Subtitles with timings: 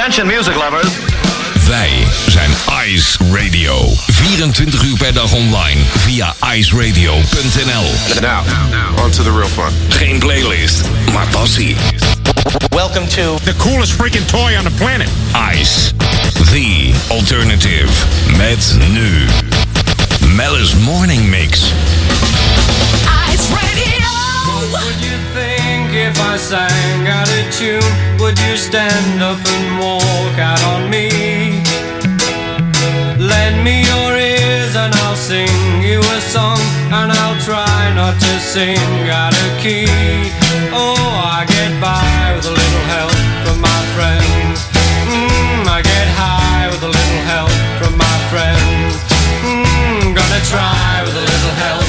[0.00, 0.88] Attention music lovers.
[1.68, 2.50] Wij zijn
[2.86, 3.92] Ice Radio.
[4.06, 8.20] 24 uur per dag online via iceradio.nl.
[8.20, 9.72] Now, on to the real fun.
[9.88, 10.82] Geen playlist,
[11.12, 11.76] maar passie.
[12.68, 15.08] Welcome to The coolest freaking toy on the planet.
[15.58, 15.92] Ice,
[16.32, 17.90] the alternative.
[18.36, 19.26] Met nu
[20.34, 21.72] Mellis Morning Mix.
[26.30, 27.82] I sang out of tune?
[28.22, 31.10] Would you stand up and walk out on me?
[33.18, 36.62] Lend me your ears and I'll sing you a song
[36.94, 38.78] And I'll try not to sing
[39.10, 39.90] out of key
[40.70, 41.02] Oh,
[41.34, 44.70] I get by with a little help from my friends
[45.10, 49.02] mm, I get high with a little help from my friends
[49.42, 51.79] mm, Gonna try with a little help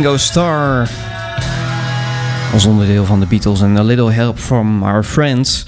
[0.00, 0.88] Ringo Starr.
[2.52, 5.64] Als onderdeel van de Beatles en A Little Help from Our Friends.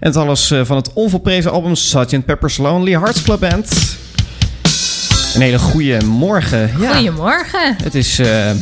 [0.00, 2.24] En het alles eh, van het onvolprezen album Sgt.
[2.24, 3.96] Pepper's Lonely Hearts Club Band.
[5.34, 6.70] Een hele goede morgen.
[6.78, 7.76] Ja, Goedemorgen.
[7.82, 8.56] het is eh, eh,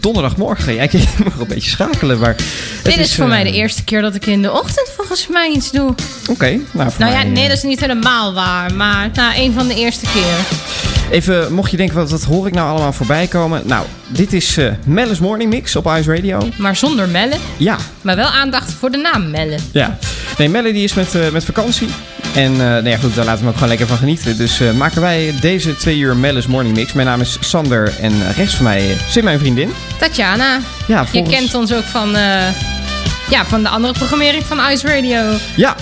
[0.00, 0.74] donderdagmorgen.
[0.74, 2.34] Ja, ik moet nog een beetje schakelen, maar...
[2.36, 5.50] het Dit is voor mij de eerste keer dat ik in de ochtend volgens mij
[5.50, 5.94] iets doe.
[6.30, 8.74] Oké, nou Nou ja, mij, nee, eh, dat is niet helemaal waar.
[8.74, 10.36] Maar nou, een van de eerste keer.
[11.10, 13.62] Even, mocht je denken, wat, wat hoor ik nou allemaal voorbij komen?
[13.64, 16.48] Nou, dit is eh Mellis Morning Mix op Ice Radio.
[16.56, 17.38] Maar zonder mellen.
[17.56, 19.58] Ja, Maar wel aandacht voor de naam mellen.
[19.72, 19.98] Ja.
[20.38, 21.88] Nee, Melle die is met, eh, met vakantie.
[22.34, 24.36] En eh nou ja, goed, daar laten we ook gewoon lekker van genieten.
[24.36, 26.92] Dus maken wij deze twee uur Melle's Morning Mix.
[26.92, 29.72] Mijn naam is Sander en rechts van mij zit mijn vriendin.
[29.98, 32.10] Tatjana, Ja, je kent ons ook van,
[33.30, 35.20] ja, van de andere programmering van Ice Radio.
[35.56, 35.76] Ja,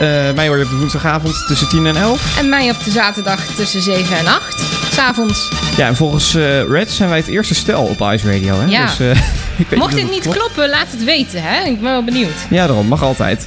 [0.00, 2.38] eh, mij hoor je op de woensdagavond tussen 10 en 11.
[2.38, 4.62] En mij op de zaterdag tussen 7 en 8.
[4.92, 5.48] S'avonds.
[5.76, 8.60] Ja, en volgens eh, Red zijn wij het eerste stel op Ice Radio.
[8.60, 8.64] Hè?
[8.66, 8.86] Ja.
[8.86, 9.10] Dus, eh,
[9.60, 10.36] ik weet Mocht dit niet klopt.
[10.36, 11.42] kloppen, laat het weten.
[11.42, 11.64] Hè?
[11.64, 12.36] Ik ben wel benieuwd.
[12.50, 12.86] Ja, daarom.
[12.86, 13.44] Mag altijd.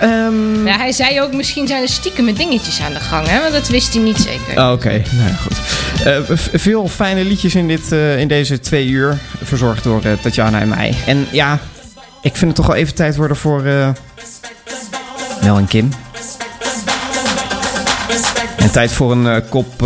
[0.00, 3.26] Ehm, Ja, hij zei ook, misschien zijn er stiekem dingetjes aan de gang.
[3.28, 3.40] Hè?
[3.40, 4.62] Want dat wist hij niet zeker.
[4.64, 5.56] Oh, Oké, nou ja, goed.
[6.60, 9.18] Veel fijne liedjes in, dit, in deze twee uur.
[9.42, 10.94] Verzorgd door Tatjana en mij.
[11.06, 11.58] En ja,
[12.22, 13.62] ik vind het toch wel even tijd worden voor...
[15.38, 15.88] eh Mel en Kim.
[18.56, 19.82] En tijd voor een eh, kop...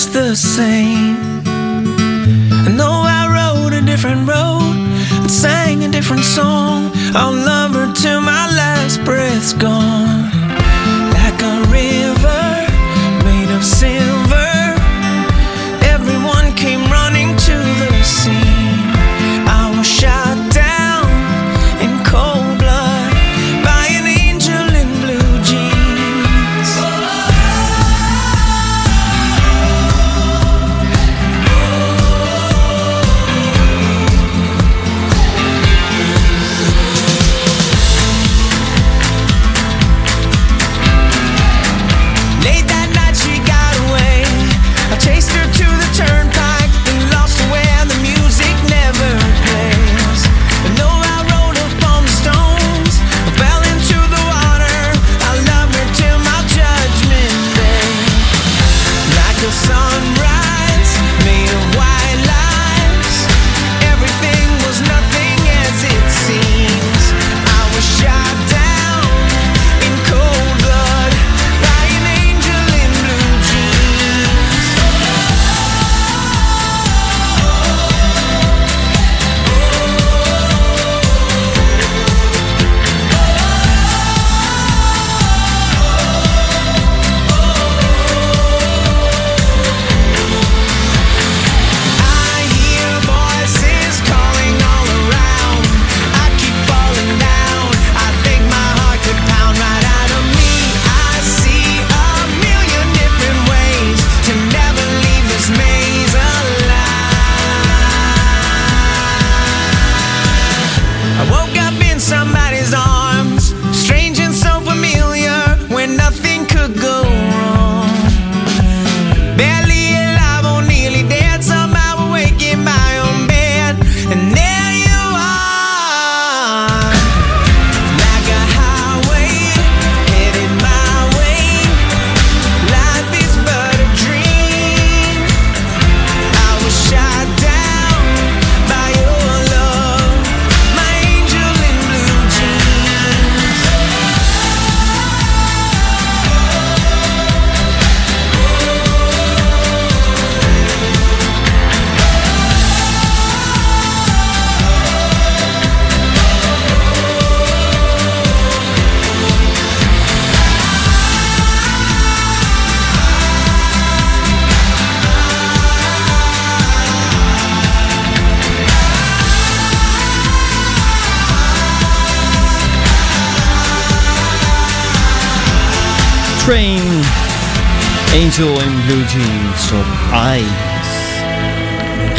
[0.00, 1.16] just the same.
[2.66, 4.74] I know I rode a different road
[5.20, 10.30] and sang a different song, I'll love her till my last breath's gone.
[11.18, 12.46] Like a river
[13.26, 14.49] made of silver,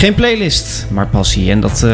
[0.01, 1.51] Geen playlist, maar passie.
[1.51, 1.93] En dat eh,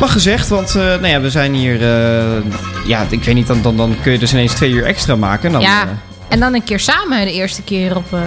[0.00, 1.74] mag gezegd, want eh, nou ja, we zijn hier...
[1.74, 2.42] eh,
[2.86, 5.52] ja, ik weet niet, dan, dan, dan kun je dus ineens twee uur extra maken.
[5.52, 5.88] Dan, ja,
[6.28, 8.18] en dan een keer samen de eerste keer op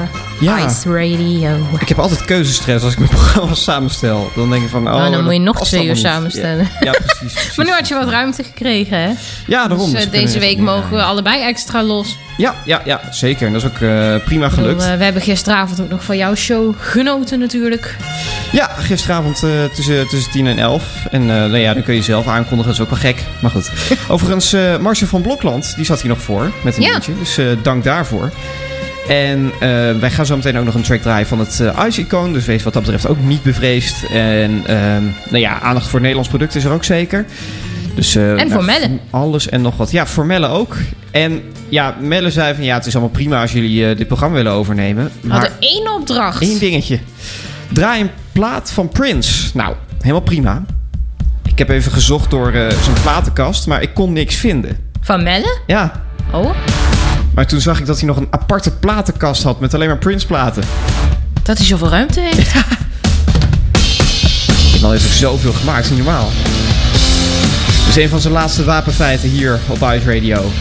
[0.42, 0.66] Ja.
[0.66, 1.68] Ice Radio.
[1.80, 4.32] ik heb altijd keuzestress als ik mijn programma samenstel.
[4.36, 4.88] Dan denk ik van...
[4.88, 6.70] Oh, Nou, dan moet je nog twee uur samenstellen.
[6.80, 7.56] Ja, ja, precies, precies.
[7.56, 9.10] Maar nu had je wat ruimte gekregen, hè?
[9.48, 9.92] Ja, daarom.
[9.92, 12.18] Dus, Dus eh, deze week mogen we allebei extra los.
[12.38, 13.48] Ja, ja, ja, zeker.
[13.48, 14.84] En dat is ook eh, prima bedoel, gelukt.
[14.84, 17.96] eh, we hebben gisteravond ook nog van jouw show genoten natuurlijk.
[18.52, 19.44] Ja, gisteravond
[19.76, 20.84] tussen, tussen 10 en 11.
[21.12, 23.24] En nou ja, dan kun je zelf aankondigen, dat is ook wel gek.
[23.40, 23.72] Maar goed.
[24.08, 26.94] Overigens, Marcia van Blokland, die zat hier nog voor met een Ja.
[26.94, 27.14] liedje.
[27.20, 28.32] Dus dank daarvoor.
[29.12, 29.60] En eh,
[30.00, 32.34] wij gaan zo meteen ook nog een track draaien van het eh, Ice-icoon.
[32.34, 34.04] Dus wees wat dat betreft ook niet bevreesd.
[34.12, 37.26] En ehm, nou ja, aandacht voor Nederlands product is er ook zeker.
[37.96, 38.90] Dus, eh, En voor Melle.
[39.10, 39.92] Alles en nog wat.
[39.92, 40.76] Ja, voor Melle ook.
[41.12, 44.52] En ja, Melle zei van ja, het is allemaal prima als jullie dit programma willen
[44.52, 45.12] overnemen.
[45.22, 46.42] We Maar hadden één opdracht.
[46.42, 47.00] Eén dingetje.
[47.74, 49.50] Draai een plaat van Prince.
[49.54, 50.64] Nou, helemaal prima.
[51.48, 54.78] Ik heb even gezocht door eh, zijn platenkast, maar ik kon niks vinden.
[55.02, 55.60] Van Melle?
[55.68, 56.02] Ja,
[56.34, 56.50] Oh,
[57.34, 60.26] maar toen zag ik dat hij nog een aparte platenkast had met alleen maar Prince
[60.26, 60.64] platen.
[61.44, 62.54] dat hij zoveel ruimte heeft.
[64.72, 66.30] Die man heeft ook zoveel gemaakt, is niet normaal.
[67.86, 70.52] Dus een van zijn laatste wapenfeiten hier op Ice Radio.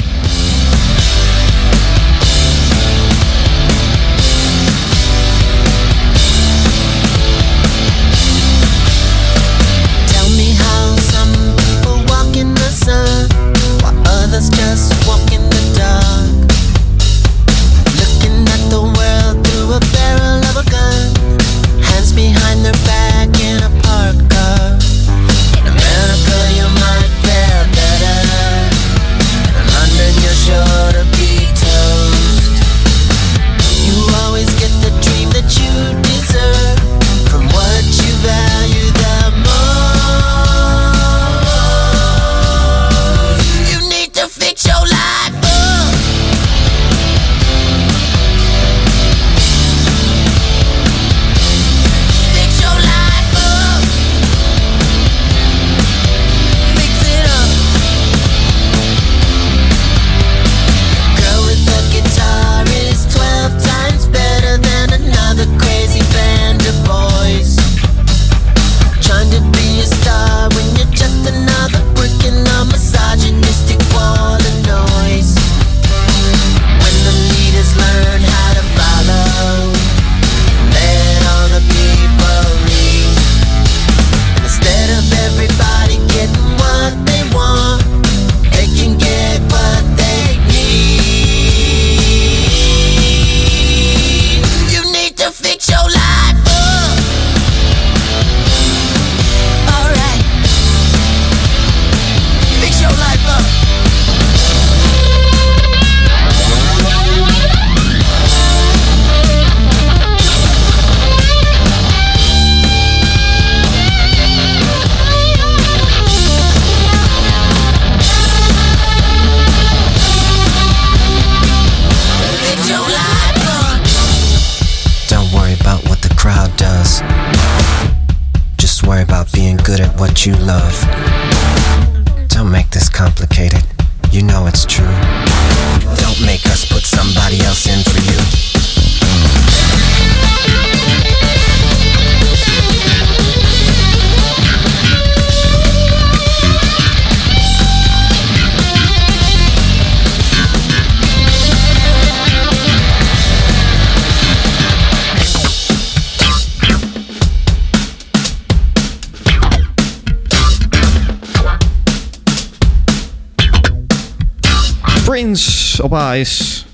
[165.83, 166.65] Op ijs.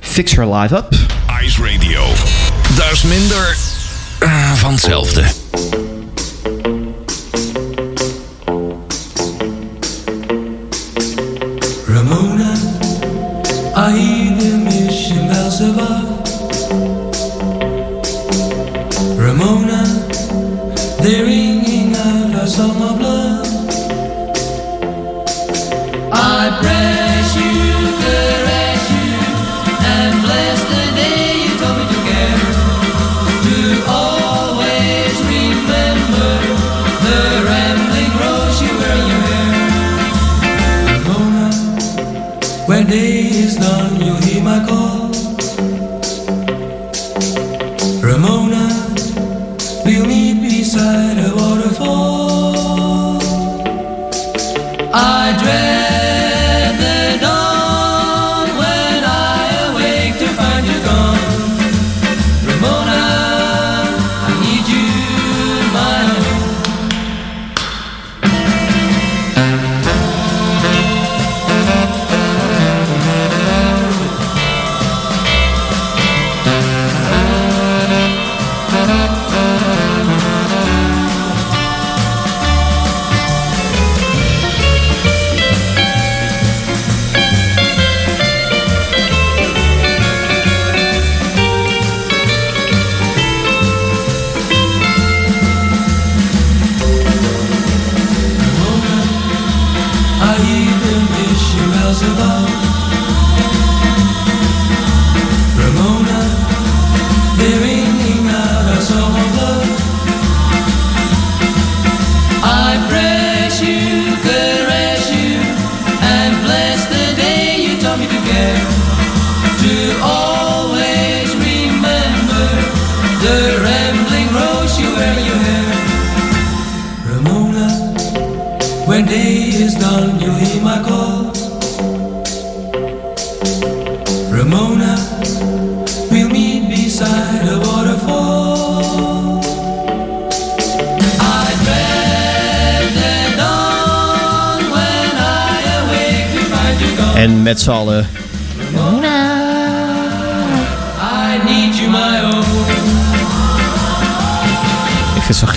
[0.00, 0.94] Fix Her Live Up.
[1.42, 2.04] Ice Radio.
[2.76, 3.56] Dat is minder
[4.18, 5.24] eh, van hetzelfde.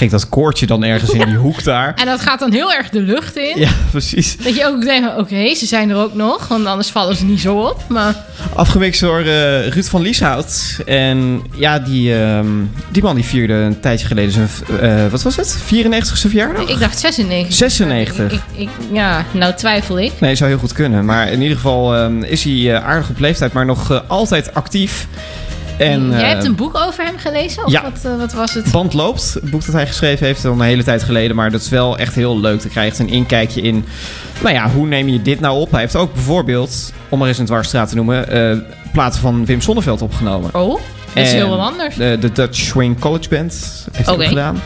[0.09, 1.93] Dat koortje dan ergens in die hoek daar.
[1.95, 3.59] En dat gaat dan heel erg de lucht in.
[3.59, 4.37] Ja, precies.
[4.37, 6.47] Dat je ook denkt, oké, ze zijn er ook nog.
[6.47, 7.83] Want anders vallen ze niet zo op.
[7.87, 8.15] Maar
[8.99, 10.79] door eh, Ruud van Lieshout.
[10.85, 12.47] En ja, die, ehm,
[12.91, 14.49] die man die vierde een tijdje geleden zijn,
[14.81, 15.57] eh, wat was het?
[15.65, 16.69] 94ste verjaardag?
[16.69, 17.55] ik dacht 96.
[17.55, 18.33] 96.
[18.33, 20.11] Ik, ik, ja, nou twijfel ik.
[20.19, 21.05] Nee, zou heel goed kunnen.
[21.05, 25.07] Maar in ieder geval ehm, is hij eh, aardig op leeftijd, maar nog altijd actief.
[25.77, 27.65] En, Jij hebt een boek over hem gelezen?
[27.65, 27.81] Of ja.
[27.81, 28.71] wat, eh, wat was het?
[28.71, 31.35] Band loopt, het boek dat hij geschreven heeft, al een hele tijd geleden.
[31.35, 32.61] Maar dat is wel echt heel leuk.
[32.61, 33.85] Dan krijg je een inkijkje in,
[34.41, 35.71] nou ja, hoe neem je dit nou op?
[35.71, 38.57] Hij heeft ook bijvoorbeeld, om maar eens een dwarsstraat te noemen, eh,
[38.91, 40.55] platen van Wim Sonneveld opgenomen.
[40.55, 40.79] Oh,
[41.13, 41.95] dat is En heel wat anders.
[41.95, 44.61] De, de Dutch Swing College Band heeft hij ook gedaan.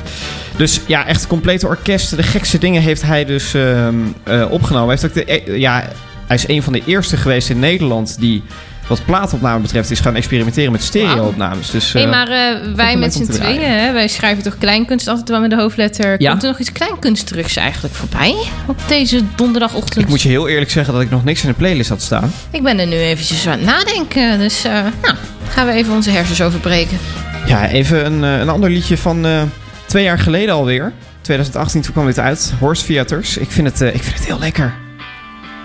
[0.57, 2.17] Dus ja, echt complete orkesten.
[2.17, 4.97] De gekste dingen heeft hij dus ehm, eh, opgenomen.
[4.97, 5.89] Hij, heeft ook de, ja,
[6.27, 8.43] hij is een van de eerste geweest in Nederland die
[8.87, 11.71] wat plaatopname betreft is gaan experimenteren met stereo-opnames.
[11.71, 15.29] Dus, Hé, eh, maar eh, wij met z'n tweeën, hè, wij schrijven toch kleinkunst altijd
[15.29, 16.21] wel met de hoofdletter.
[16.21, 16.29] Ja.
[16.29, 18.35] Komt er nog iets kleinkunstigs eigenlijk voorbij
[18.67, 20.03] op deze donderdagochtend?
[20.03, 22.33] ik moet je heel eerlijk zeggen dat ik nog niks in de playlist had staan.
[22.51, 25.15] Ik ben er nu eventjes aan het nadenken, dus eh, nou,
[25.49, 26.97] gaan we even onze hersens overbreken.
[27.45, 29.25] Ja, even een, een ander liedje van
[29.85, 30.93] twee jaar geleden alweer.
[31.21, 32.53] 2018, toen kwam dit uit.
[32.59, 33.37] Horse Theaters.
[33.37, 34.73] Ik vind het, ik vind het heel lekker.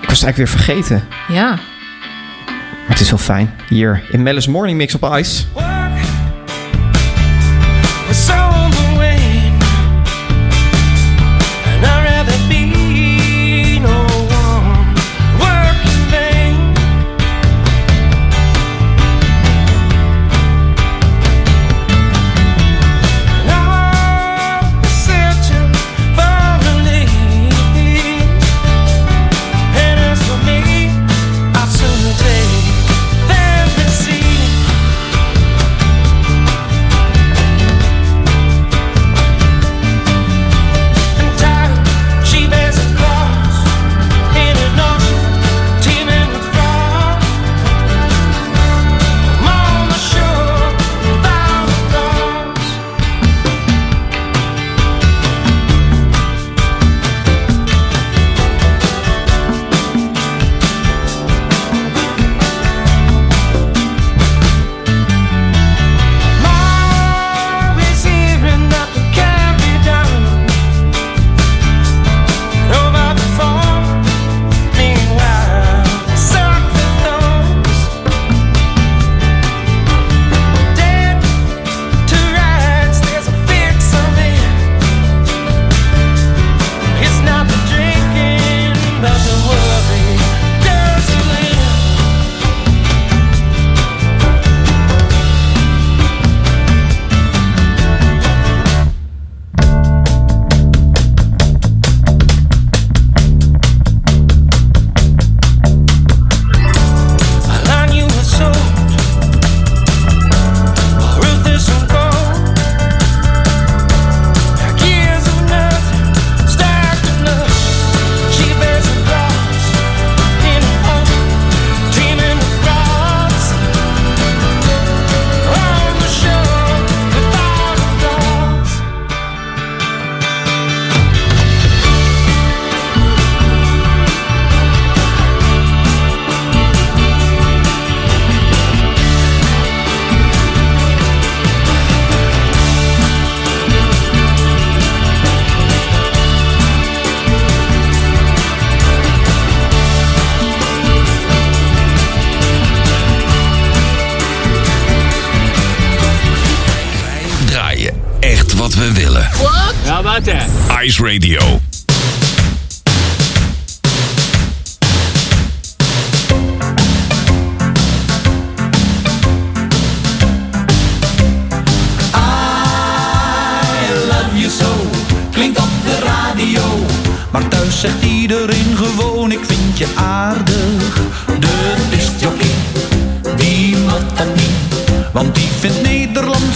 [0.03, 1.05] Ik was het eigenlijk weer vergeten.
[1.29, 1.59] Ja.
[2.89, 3.55] Het is wel fijn.
[3.69, 5.45] Hier in Mellis Morning Mix op Ice.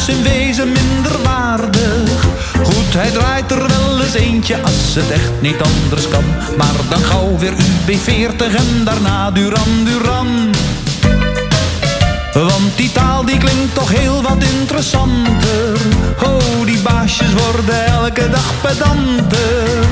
[0.07, 2.25] In wezen minder waardig.
[2.63, 6.25] Goed, hij draait er wel eens eentje als het echt niet anders kan.
[6.57, 10.51] Maar dan gauw weer UB40 en daarna Duran Duran.
[12.33, 15.77] Want die taal die klinkt toch heel wat interessanter.
[16.23, 19.85] Oh, die baasjes worden elke dag pedanter.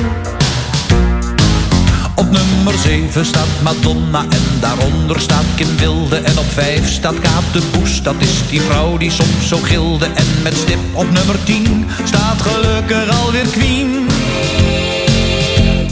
[2.31, 6.15] Nummer 7 staat Madonna en daaronder staat Kim Wilde.
[6.15, 10.05] En op 5 staat Kaap de Boes, dat is die vrouw die soms zo gilde.
[10.05, 14.07] En met stip op nummer 10 staat gelukkig alweer Queen.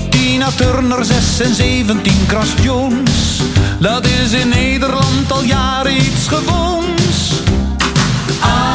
[0.10, 3.42] Tina Turner 6 en 17 Kras Jones.
[3.80, 7.32] Dat is in Nederland al jaren iets gewoons.
[8.44, 8.72] I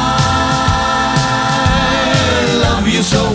[2.62, 3.32] love you so,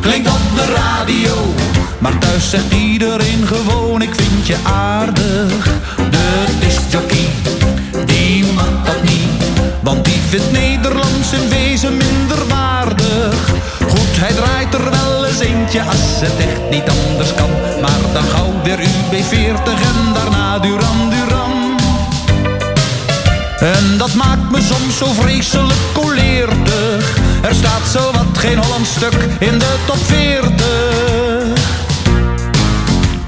[0.00, 1.61] klinkt op de radio.
[2.02, 5.64] Maar thuis zegt iedereen gewoon, ik vind je aardig.
[6.10, 7.28] De discjockey,
[8.06, 9.42] die mag dat niet.
[9.82, 13.48] Want die vindt Nederlands in wezen minder waardig.
[13.88, 17.50] Goed, hij draait er wel eens eentje als het echt niet anders kan.
[17.80, 21.78] Maar dan gauw weer UB40 en daarna Duran Duran.
[23.58, 27.18] En dat maakt me soms zo vreselijk koleertig.
[27.42, 31.31] Er staat zo wat geen Hollands stuk in de top 40.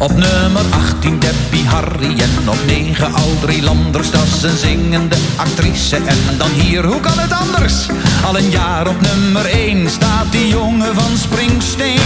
[0.04, 5.96] Op nummer 18 Debbie Harry en op 9 Audrey Landers, dat is een zingende actrice.
[5.96, 7.86] En dan hier, hoe kan het anders?
[8.24, 12.00] Al een jaar op nummer 1 staat die jongen van Springsteen.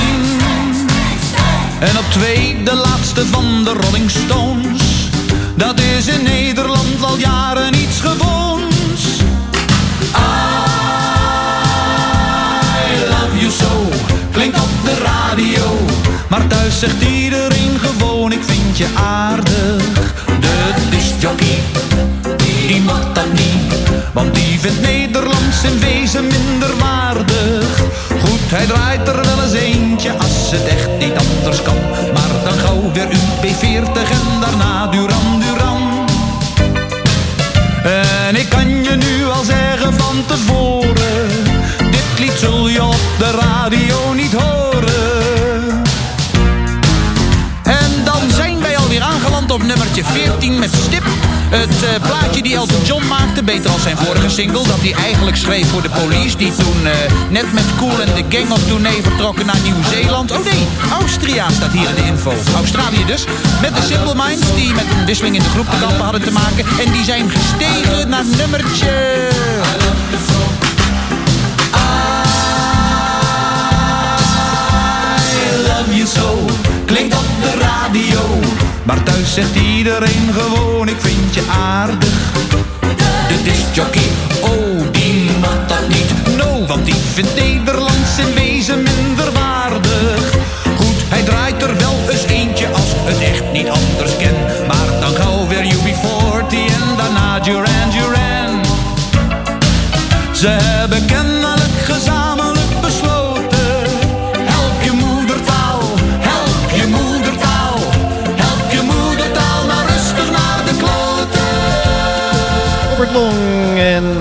[1.80, 5.08] En op 2 de laatste van de Rolling Stones.
[5.54, 9.20] Dat is in Nederland al jaren iets gewoons.
[10.14, 10.30] I
[13.08, 13.88] love you so,
[14.32, 15.77] klinkt op de radio.
[16.28, 20.14] Maar thuis zegt iedereen gewoon, ik vind je aardig.
[20.40, 21.58] De discjockey,
[22.36, 23.74] die mag dat niet.
[24.12, 27.82] Want die vindt Nederlands in wezen minder waardig.
[28.20, 31.78] Goed, hij draait er wel eens eentje als het echt niet anders kan.
[32.14, 36.06] Maar dan gauw weer UB40 en daarna Duran Duran.
[37.82, 41.28] En ik kan je nu al zeggen van tevoren.
[41.90, 45.07] Dit lied zul je op de radio niet horen.
[49.66, 51.02] Nummertje 14 met Stip.
[51.50, 54.66] Het eh, plaatje die Elton John maakte, beter als zijn vorige single...
[54.66, 56.36] dat hij eigenlijk schreef voor de police...
[56.36, 56.92] die toen eh,
[57.30, 60.30] net met Cool en de Gang op tournee vertrokken naar Nieuw-Zeeland.
[60.30, 62.32] Oh nee, Austria staat hier in de info.
[62.56, 63.24] Australië dus.
[63.60, 66.32] Met de Simple Minds, die met een wisseling in de groep te kampen hadden te
[66.32, 66.64] maken.
[66.84, 69.28] En die zijn gestegen naar nummertje...
[75.38, 76.44] I love you so,
[76.84, 78.47] klinkt op de radio.
[78.88, 82.32] Maar thuis zegt iedereen gewoon, ik vind je aardig.
[83.28, 86.36] De discjockey, oh die mag dat niet.
[86.36, 90.32] No, want die vindt Nederlands in wezen minder waardig.
[90.76, 94.36] Goed, hij draait er wel eens eentje als het echt niet anders ken.
[94.66, 98.64] Maar dan gauw weer UB40 en daarna Duran Duran.
[100.32, 100.86] Ze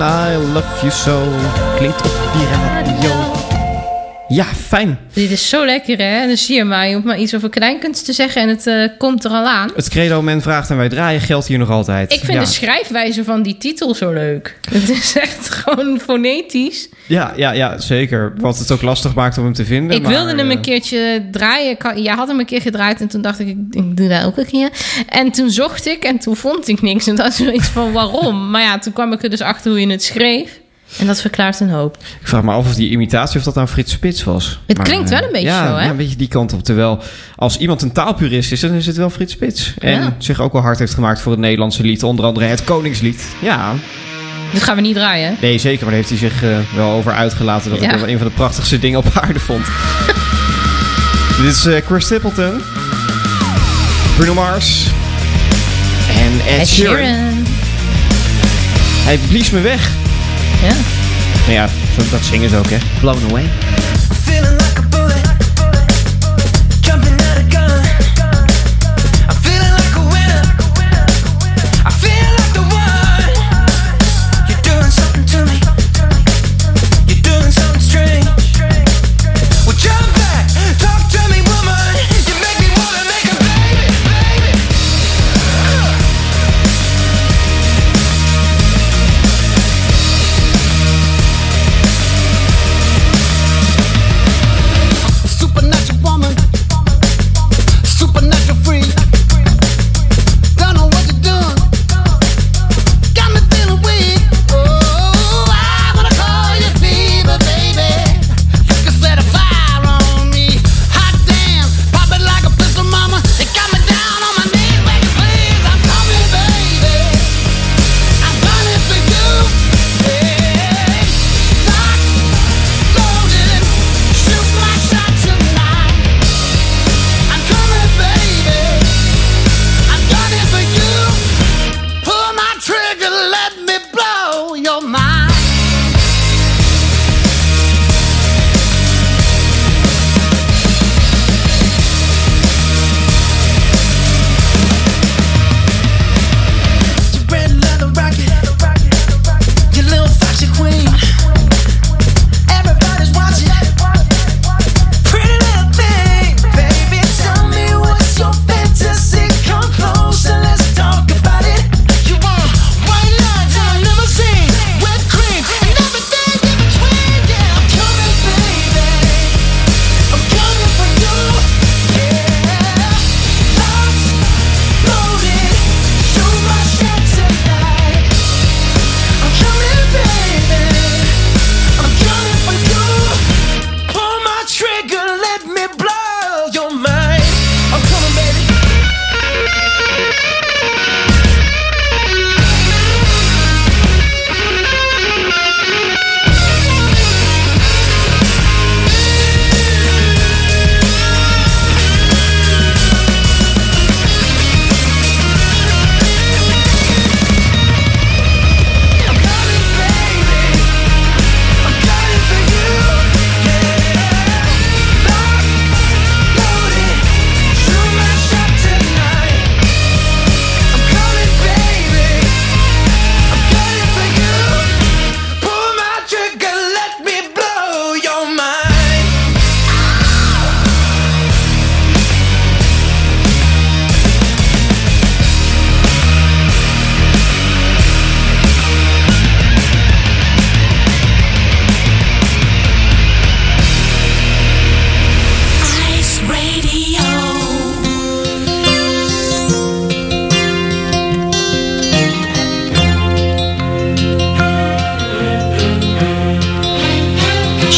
[0.02, 1.22] I Love You So
[1.76, 2.67] klinkt op die radio.
[4.28, 4.98] Ja, fijn.
[5.12, 6.20] Dit is zo lekker, hè?
[6.20, 8.66] En dan zie je maar, je hoeft maar iets over kleinkunst te zeggen en het
[8.66, 9.70] eh, komt er al aan.
[9.74, 12.12] Het credo men vraagt en wij draaien geldt hier nog altijd.
[12.12, 12.40] Ik vind ja.
[12.40, 14.58] de schrijfwijze van die titel zo leuk.
[14.70, 16.88] Het is echt gewoon fonetisch.
[17.06, 18.32] Ja, ja, ja, zeker.
[18.36, 19.96] Wat het ook lastig maakt om hem te vinden.
[19.96, 21.76] Ik maar, wilde hem eh, een keertje draaien.
[22.02, 24.36] Jij had hem een keer gedraaid en toen dacht ik, ik, ik doe dat ook
[24.36, 24.70] een keer.
[25.08, 27.06] En toen zocht ik en toen vond ik niks.
[27.06, 28.36] En dat is zoiets van waarom?
[28.50, 30.60] Maar ja, toen kwam ik er dus achter hoe je het schreef.
[30.98, 31.96] En dat verklaart een hoop.
[32.20, 34.60] Ik vraag me af of die imitatie of dat nou Frits Spits was.
[34.66, 35.84] Het klinkt wel een beetje ja, zo, hè?
[35.84, 36.62] Ja, een beetje die kant op.
[36.64, 37.02] Terwijl
[37.36, 39.74] als iemand een taalpurist is, dan is het wel Frits Spits.
[39.78, 40.14] En Ja.
[40.18, 42.02] zich ook wel hard heeft gemaakt voor het Nederlandse lied.
[42.02, 43.24] Onder andere het Koningslied.
[43.42, 43.72] Ja,
[44.52, 45.36] Dat gaan we niet draaien.
[45.40, 45.84] nee zeker.
[45.86, 47.70] Maar daar heeft hij zich eh, wel over uitgelaten.
[47.70, 47.84] Dat Ja.
[47.84, 49.66] ik dat wel een van de prachtigste dingen op aarde vond.
[51.42, 52.60] Dit is eh, Chris Stapleton.
[54.16, 54.86] Bruno Mars.
[56.08, 56.96] En Ed, Ed Sheeran.
[56.96, 57.44] Sheeran.
[59.04, 59.90] Hij blies me weg.
[60.62, 60.74] Ja.
[61.40, 62.78] Nou ja, zo, dat zingen ze ook, hè.
[63.00, 63.48] Blown away.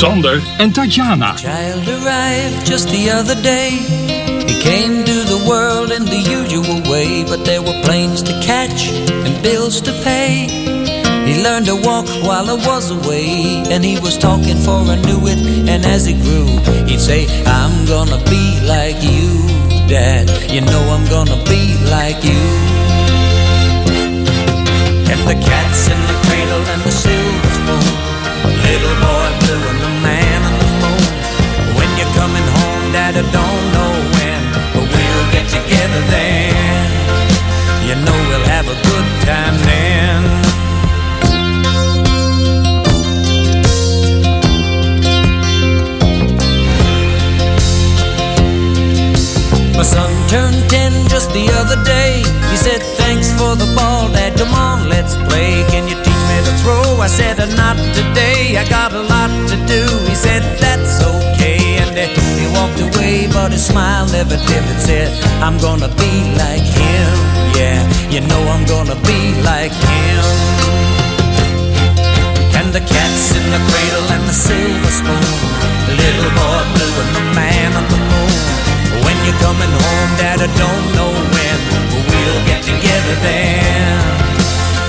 [0.01, 1.37] Sander en Tatjana.
[1.37, 3.69] child arrived just the other day.
[4.49, 8.89] He came to the world in the usual way, but there were planes to catch
[8.89, 10.47] and bills to pay.
[11.29, 15.21] He learned to walk while I was away, and he was talking for I knew
[15.27, 15.69] it.
[15.69, 16.49] And as he grew,
[16.89, 19.29] he'd say, I'm gonna be like you,
[19.87, 20.31] Dad.
[20.51, 22.43] You know I'm gonna be like you.
[25.13, 26.10] And the cat's in
[51.21, 52.23] just the other day.
[52.51, 54.37] He said, Thanks for the ball, Dad.
[54.39, 55.65] Come on, let's play.
[55.73, 57.01] Can you teach me to throw?
[57.01, 58.57] I said, Not today.
[58.57, 59.83] I got a lot to do.
[60.09, 61.61] He said, That's okay.
[61.83, 62.07] And uh,
[62.41, 64.81] he walked away, but his smile never dimmed.
[64.81, 65.11] Said,
[65.45, 67.13] I'm gonna be like him.
[67.59, 67.81] Yeah,
[68.13, 70.25] you know I'm gonna be like him.
[72.59, 75.29] And the cat's in the cradle and the silver spoon.
[75.87, 78.10] The little boy blue and the man on the
[79.31, 81.59] you're coming home, Dad, I don't know when,
[81.91, 84.01] but we'll get together then.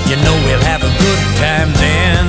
[0.10, 2.25] You know we'll have a good time then.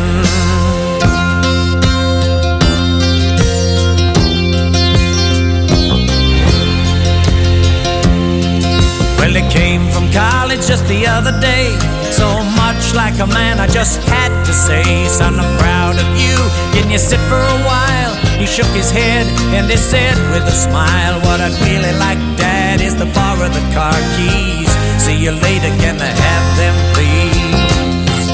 [9.19, 11.79] Well, he came from college just the other day.
[12.11, 12.29] So
[12.61, 16.37] much like a man, I just had to say, Son, I'm proud of you.
[16.75, 18.12] Can you sit for a while?
[18.43, 19.23] He shook his head
[19.55, 23.63] and he said with a smile, What I'd really like, Dad, is to borrow the
[23.71, 24.67] car keys.
[24.99, 28.27] See you later, can I have them, please?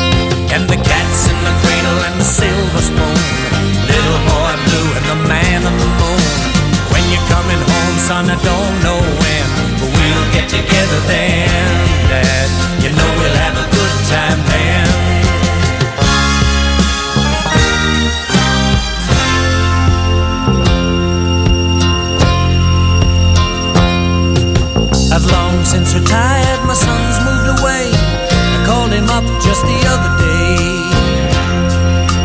[0.49, 3.21] And the cat's in the cradle and the silver spoon.
[3.85, 6.25] Little boy blue and the man on the moon.
[6.88, 11.68] When you're coming home, son, I don't know when, but we'll get together then,
[12.09, 12.49] Dad.
[12.81, 14.88] You know we'll have a good time then.
[25.18, 27.90] I've long since retired, my son's moved away.
[27.90, 30.62] I called him up just the other day.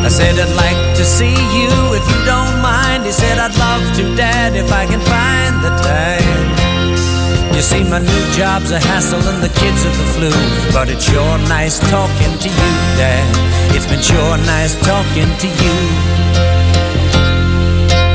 [0.06, 3.03] I said, I'd like to see you if you don't mind.
[3.03, 7.56] He said, I'd love to, Dad, if I can find the time.
[7.56, 10.32] You see, my new job's a hassle and the kids are the flu.
[10.71, 13.25] But it's sure nice talking to you, Dad.
[13.73, 16.22] It's been sure nice talking to you.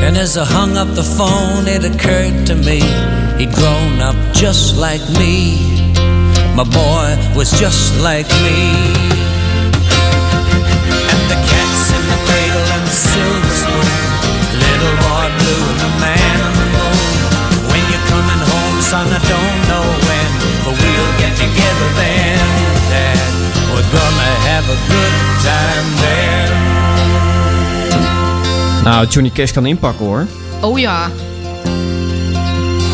[0.09, 2.81] And as I hung up the phone, it occurred to me
[3.37, 5.61] he'd grown up just like me.
[6.57, 8.73] My boy was just like me.
[11.13, 13.89] And the cat's in the cradle and the silver spoon.
[14.65, 17.69] Little boy blue and the man on the moon.
[17.69, 19.98] When you're coming home, son, I don't know
[28.89, 30.27] Nou, Johnny Cash kan inpakken hoor.
[30.61, 31.07] Oh ja.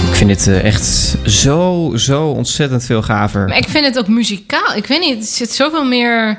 [0.09, 3.49] Ik vind dit eh, echt zo, zo ontzettend veel gaver.
[3.49, 4.75] Maar ik vind het ook muzikaal.
[4.77, 6.39] Ik weet niet, er zit zoveel meer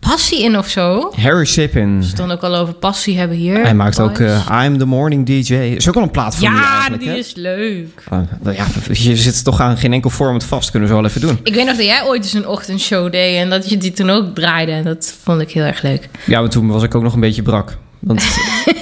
[0.00, 1.12] passie in of zo.
[1.16, 2.02] Harry Sippin.
[2.02, 3.62] Het dan ook al over passie hebben hier.
[3.62, 5.54] Hij maakt ook eh, I'm the Morning DJ.
[5.54, 7.14] Is ook al een plaat van Ja, die hè?
[7.14, 8.04] is leuk.
[8.12, 8.18] Oh,
[8.54, 10.70] ja, je zit toch aan geen enkel format vast.
[10.70, 11.38] Kunnen we zo wel even doen.
[11.42, 14.10] Ik weet nog dat jij ooit eens een ochtendshow deed en dat je die toen
[14.10, 14.72] ook draaide.
[14.72, 16.08] En dat vond ik heel erg leuk.
[16.26, 17.76] Ja, maar toen was ik ook nog een beetje brak.
[18.00, 18.22] Want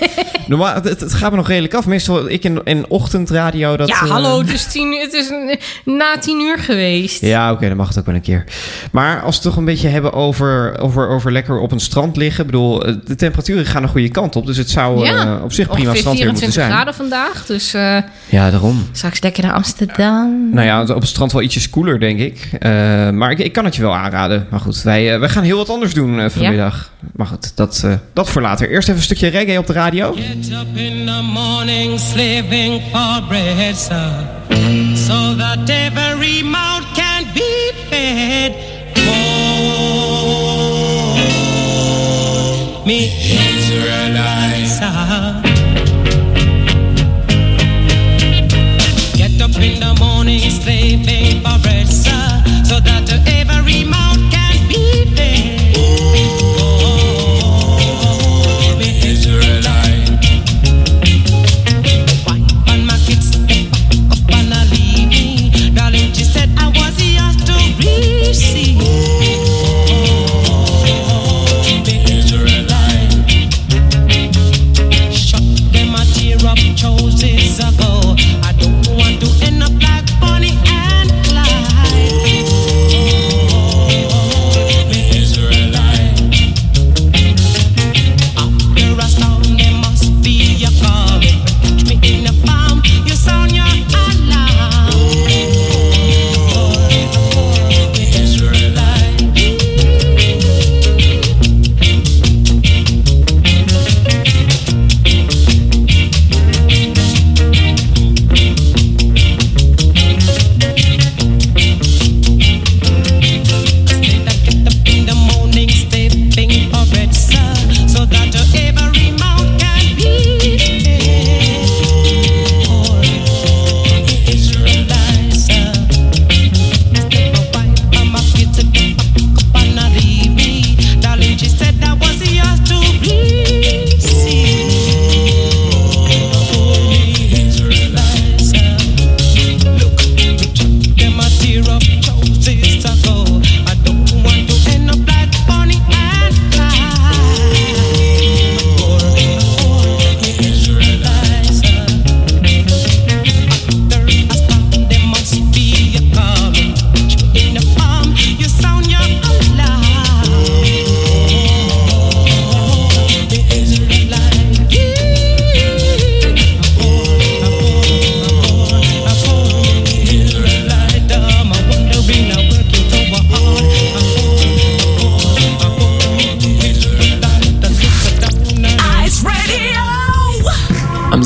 [0.48, 1.87] normaal, het, het gaat me nog redelijk af.
[1.87, 3.76] Meestal ik in, in ochtendradio.
[3.76, 5.31] Dat, ja, eh, hallo, het is, tien, uur- het is
[5.85, 7.20] na tien uur geweest.
[7.20, 8.44] Ja, oké, dan mag het ook wel een keer.
[8.92, 12.16] Maar als we het toch een beetje hebben over, over, over lekker op een strand
[12.16, 12.40] liggen.
[12.44, 14.46] Ik bedoel, eh, de temperaturen gaan de goede kant op.
[14.46, 16.70] Dus het zou eh, op zich prima strandweer moeten 24 zijn.
[16.70, 17.96] graden vandaag, dus eh,
[18.29, 18.87] Ja, daarom.
[18.92, 20.48] straks lekker naar Amsterdam.
[20.52, 22.48] Nou ja, op het strand wel ietsjes koeler, denk ik.
[22.59, 22.70] Eh,
[23.11, 24.46] maar ik, ik kan het je wel aanraden.
[24.50, 26.90] Maar goed, wij, eh, wij gaan heel wat anders doen eh, vanmiddag.
[27.12, 28.71] Maar goed, dat, eh, dat voor later.
[28.71, 30.12] Eerst even een stukje reggae op de radio.
[30.12, 34.11] Get up in the morning slaving for bread, sir,
[34.95, 38.53] so that every mouth can be fed.
[39.09, 41.16] Oh,
[42.85, 43.11] me
[43.57, 45.41] Israelites, sir.
[49.16, 53.85] Get up in the morning slaving for bread, sir, so that every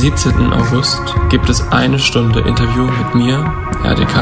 [0.03, 3.53] August gibt es eine Stunde Interview mit mir,
[3.85, 4.17] RDK,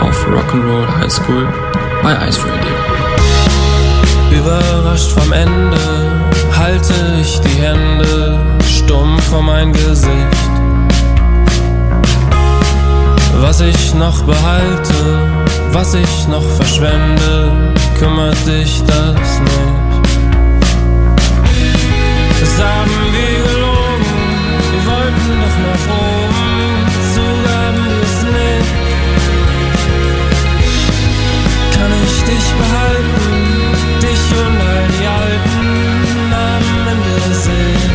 [0.00, 1.48] auf Rock'n'Roll High School
[2.02, 2.74] bei Ice Radio.
[4.30, 5.78] Überrascht vom Ende
[6.54, 8.38] halte ich die Hände
[8.68, 10.12] stumm vor mein Gesicht.
[13.40, 15.32] Was ich noch behalte,
[15.72, 19.86] was ich noch verschwende, kümmert dich das nicht.
[22.38, 23.15] Das haben
[32.26, 33.26] dich behalten,
[34.02, 35.66] dich und all die alten
[36.32, 37.90] am Ende sehen?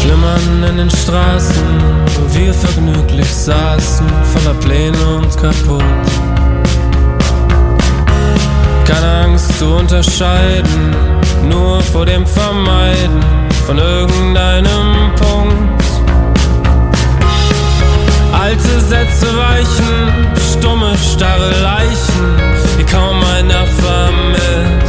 [0.00, 1.68] Flimmern in den Straßen,
[2.14, 5.84] wo wir vergnüglich saßen, voller Pläne und kaputt.
[8.84, 10.94] Keine Angst zu unterscheiden,
[11.48, 15.84] nur vor dem Vermeiden von irgendeinem Punkt.
[18.32, 22.36] Alte Sätze weichen, stumme, starre Leichen,
[22.78, 24.79] die kaum einer vermisst.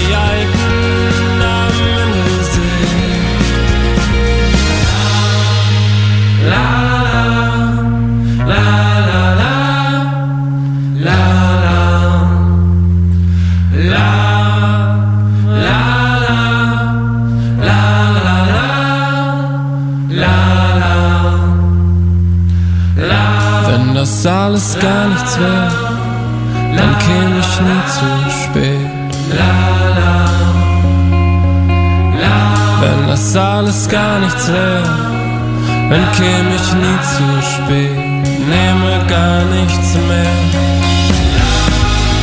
[0.00, 3.34] die Alten am Minnesee.
[6.50, 6.68] La
[8.50, 8.64] la
[9.06, 9.24] la
[11.04, 11.20] la
[13.90, 14.14] la
[23.66, 25.68] Wenn das alles gar nichts wäre,
[26.76, 28.23] dann käme ich nie zu
[33.14, 34.82] das alles gar nichts wäre,
[35.88, 37.96] dann käme ich nie zu spät.
[38.54, 40.36] Nehme gar nichts mehr.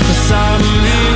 [0.07, 1.10] Das haben wir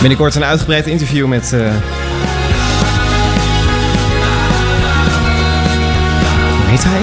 [0.00, 1.52] Binnenkort een uitgebreid interview met...
[1.52, 1.60] eh,
[6.56, 7.00] Hoe heet hij?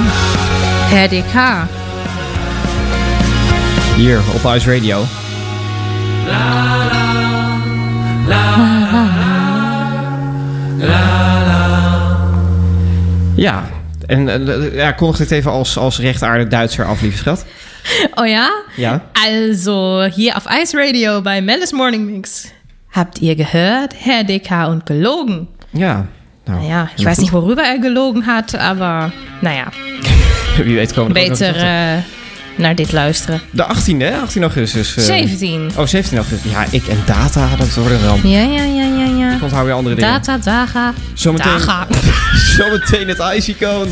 [3.96, 5.06] Hier op Ice Radio.
[13.36, 13.64] Ja,
[14.06, 17.46] en eh, ja, kondig dit even als, als rechtaardig Duitser af, lieve schat.
[18.16, 18.52] Oh ja?
[18.76, 19.02] Ja.
[19.12, 22.43] Also, hier auf Ice Radio bei Melis Morning Mix.
[22.94, 23.94] Habt ihr gehört?
[23.98, 25.48] Herr DK und gelogen.
[25.72, 26.06] Ja.
[26.46, 29.66] Nou, Naja, ich weiß nicht, worüber er gelogen hat, aber naja,
[30.64, 31.98] Wie weet komen nog beter eh,
[32.58, 33.42] naar dit luisteren.
[33.52, 34.18] De 18e, hè?
[34.18, 34.96] 18 augustus.
[34.98, 35.04] eh.
[35.04, 35.72] 17.
[35.78, 36.52] Oh, 17 augustus.
[36.52, 38.20] Ja, ik en data, dat worden dan.
[38.24, 39.36] Ja, ja, ja, ja, ja.
[39.36, 40.12] Ik onthoud weer andere dingen.
[40.12, 41.88] Data, daga, Zometeen, daga.
[42.58, 43.90] zometeen het Icycone.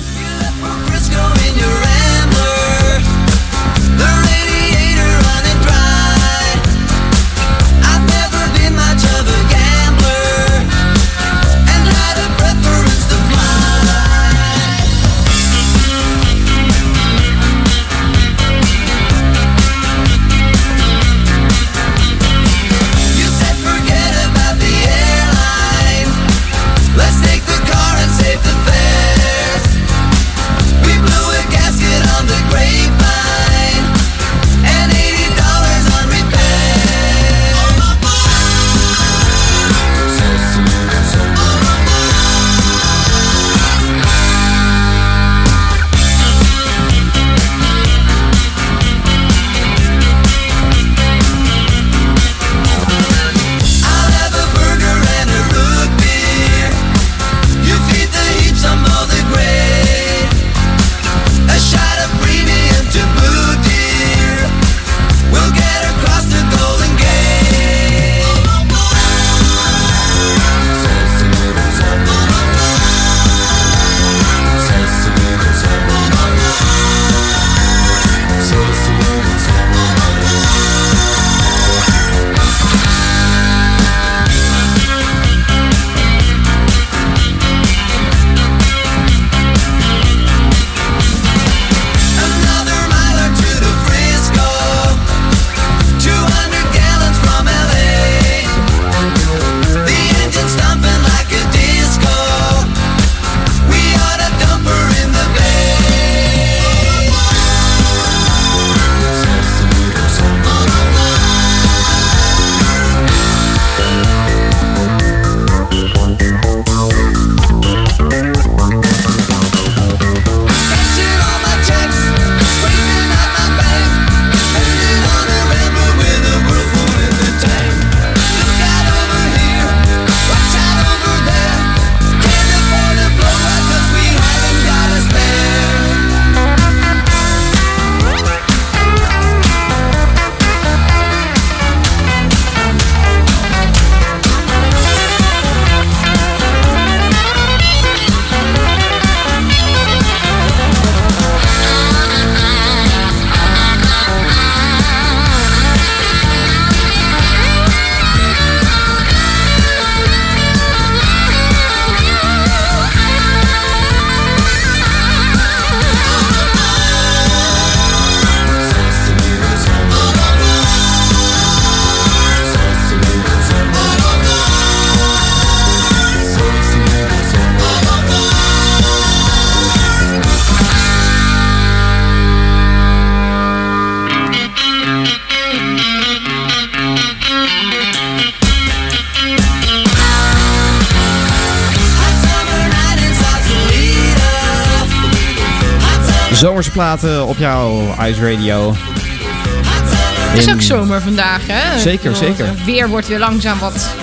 [197.42, 198.74] Jouw Ice Radio.
[198.76, 201.80] Het is In- ook zomer vandaag, hè?
[201.80, 202.48] Zeker, zeker.
[202.48, 203.96] Het weer wordt weer langzaam wat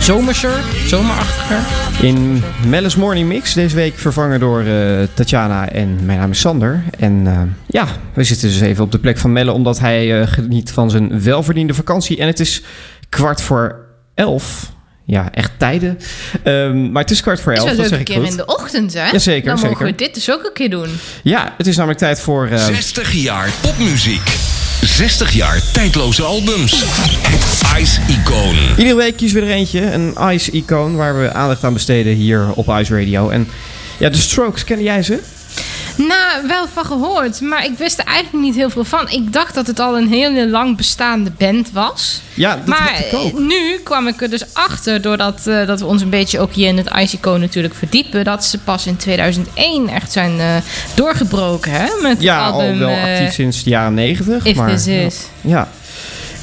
[0.00, 0.52] zomerser,
[0.86, 1.58] zomerachtiger.
[2.02, 6.82] In Mellis Morning Mix deze week vervangen door eh, Tatjana en mijn naam is Sander.
[6.98, 10.26] En eh, ja, we zitten dus even op de plek van Melle omdat hij eh,
[10.28, 12.18] geniet van zijn welverdiende vakantie.
[12.18, 12.62] En het is
[13.08, 13.76] kwart voor
[14.14, 14.72] elf.
[15.06, 15.98] Ja, echt tijden.
[16.42, 18.30] Ehm, maar het is kwart voor is elf, wel dat zeg een ik keer goed.
[18.30, 19.10] in de ochtend, hè?
[19.10, 19.86] Jazeker, Dan mogen zeker.
[19.86, 20.88] we dit dus ook een keer doen.
[21.22, 22.46] Ja, het is namelijk tijd voor...
[22.48, 24.36] eh, 60 jaar popmuziek.
[24.80, 26.82] 60 jaar tijdloze albums.
[27.28, 28.56] Het Ice-icoon.
[28.78, 32.68] Iedere week kiezen we er eentje, een Ice-icoon, waar we aandacht aan besteden hier op
[32.68, 33.28] Ice Radio.
[33.28, 33.48] En
[33.98, 35.18] ja, de Strokes, ken jij ze?
[35.96, 39.08] Nou, wel van gehoord, maar ik wist er eigenlijk niet heel veel van.
[39.10, 42.20] Ik dacht dat het al een hele lang bestaande band was.
[42.34, 43.32] Ja, dat maar ik ook.
[43.32, 46.52] eh, nu kwam ik er dus achter, doordat eh, dat we ons een beetje ook
[46.52, 50.46] hier in het Ice-icoon natuurlijk verdiepen, dat ze pas in 2001 echt zijn eh,
[50.94, 51.86] doorgebroken, hè?
[52.02, 54.44] Met Ja, het album, al wel eh, actief sinds de jaren 90.
[54.44, 54.92] If maar, This ja.
[54.92, 55.20] Is.
[55.40, 55.68] Ja.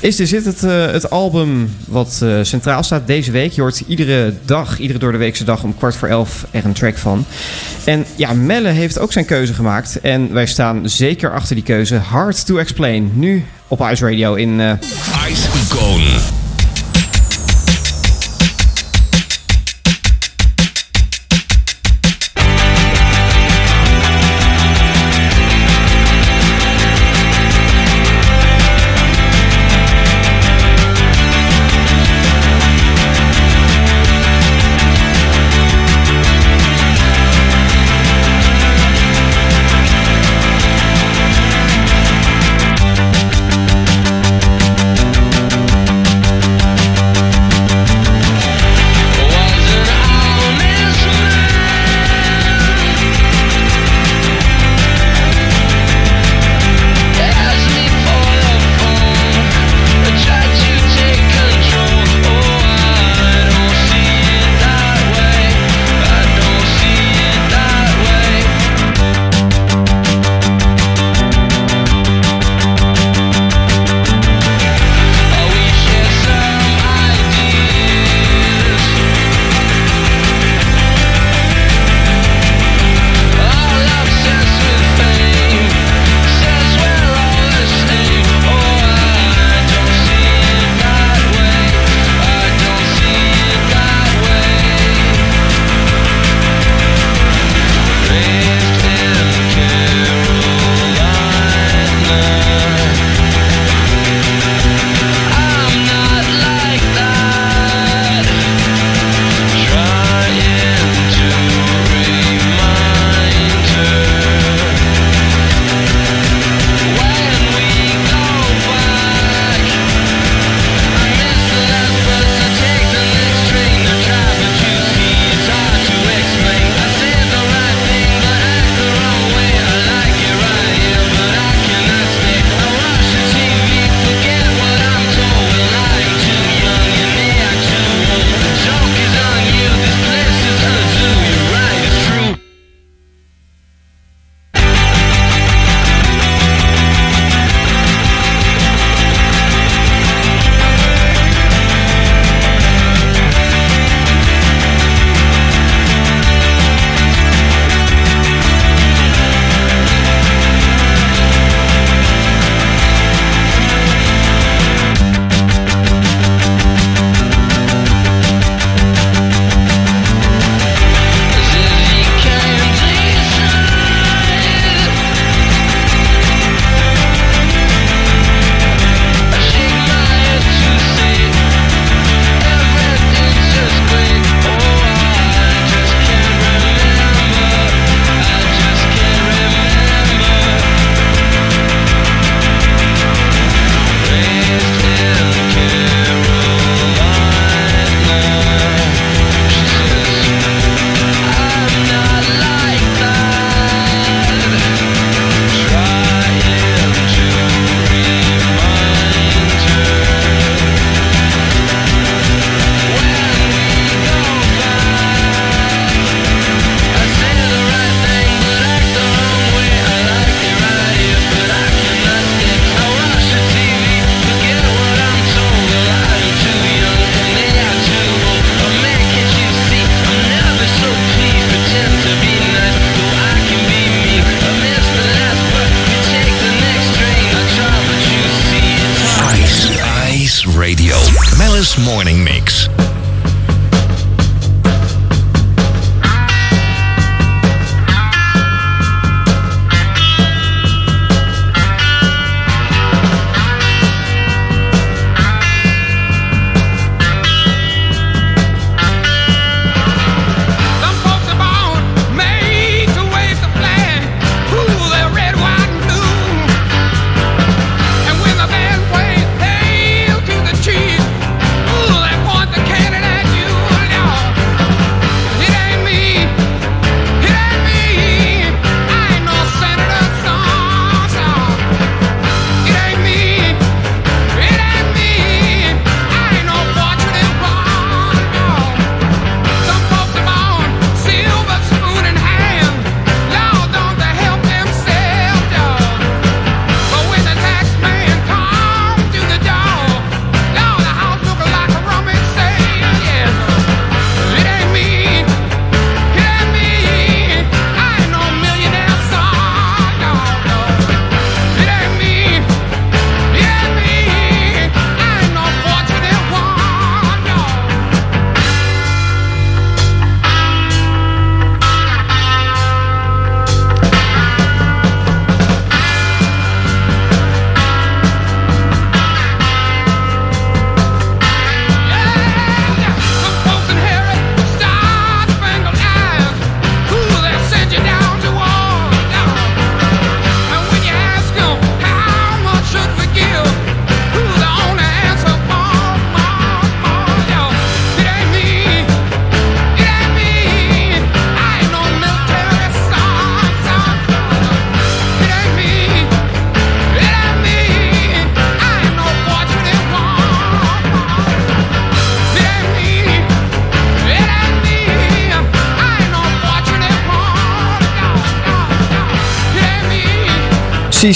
[0.02, 3.52] Is This It, het, eh, het album wat eh, centraal staat deze week.
[3.52, 6.74] Je hoort iedere dag, iedere door de weekse dag om kwart voor elf er een
[6.74, 7.26] track van.
[7.86, 10.00] En ja, Melle heeft ook zijn keuze gemaakt.
[10.00, 11.96] En wij staan zeker achter die keuze.
[11.96, 13.12] Hard to Explain.
[13.14, 14.60] Nu op Ice Radio in...
[14.60, 14.74] eh,
[15.30, 16.02] Ice-icoon.
[16.02, 16.41] Thank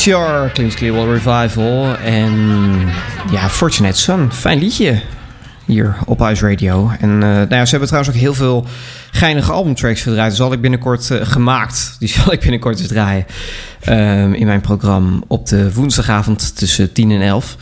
[0.06, 2.34] CCR, Clean Clearwell Revival en
[3.32, 4.32] ja, Fortunate Son.
[4.32, 5.02] Fijn liedje
[5.66, 6.92] hier op Huis Radio.
[7.00, 8.66] En eh, nou ja, ze hebben trouwens ook heel veel
[9.12, 10.28] geinige albumtracks gedraaid.
[10.28, 11.96] Die zal ik binnenkort eh, gemaakt.
[12.00, 13.26] Die zal ik binnenkort eens draaien
[13.82, 17.58] ehm, in mijn programma op de woensdagavond tussen 10 en 11.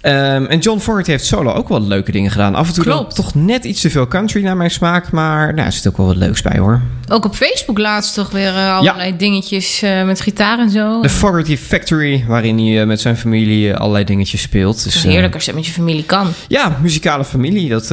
[0.00, 2.54] Ehm, en John Fogerty heeft solo ook wel leuke dingen gedaan.
[2.54, 3.14] Af en toe Klopt.
[3.14, 5.10] toch net iets te veel country naar mijn smaak.
[5.10, 6.80] Maar nou, er zit ook wel wat leuks bij hoor.
[7.08, 11.02] Ook op Facebook laatst toch weer eh, allerlei dingetjes eh, met gitaar en zo.
[11.02, 14.84] De Fogerty Factory, waarin hij eh, met zijn familie allerlei dingetjes speelt.
[14.84, 16.32] Dus, heerlijk als je met je familie kan.
[16.48, 17.68] Ja, muzikale familie.
[17.68, 17.88] Dat,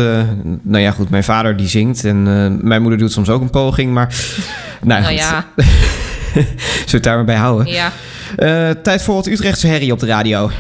[0.61, 2.23] nou ja, goed, mijn vader die zingt en
[2.67, 4.15] mijn moeder doet soms ook een poging, maar...
[4.81, 5.45] nou, Nou ja.
[6.33, 6.45] Zullen
[6.85, 7.67] we het daar maar bij houden?
[7.67, 7.91] Ja.
[8.73, 10.51] Tijd voor wat Utrechtse herrie op de radio.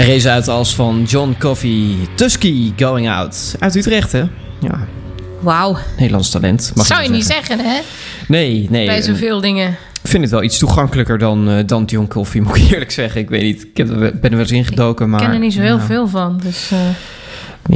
[0.00, 3.54] En race uit als van John Coffey, Tusky Going Out.
[3.58, 4.22] Uit Utrecht, hè?
[4.60, 4.86] Ja,
[5.40, 5.76] Wauw.
[5.96, 6.72] Nederlands talent.
[6.74, 7.80] Mag Zou je niet zeggen, hè?
[8.28, 8.86] Nee, nee.
[8.86, 9.68] Bij zoveel dingen.
[10.02, 13.20] Ik vind het wel iets toegankelijker dan, eh, dan John Coffey, moet ik eerlijk zeggen.
[13.20, 15.20] Ik weet niet, ik heb ben er wel eens ingedoken, maar...
[15.20, 16.40] Ik ken er niet zo heel veel van.
[16.42, 16.78] Dus, eh,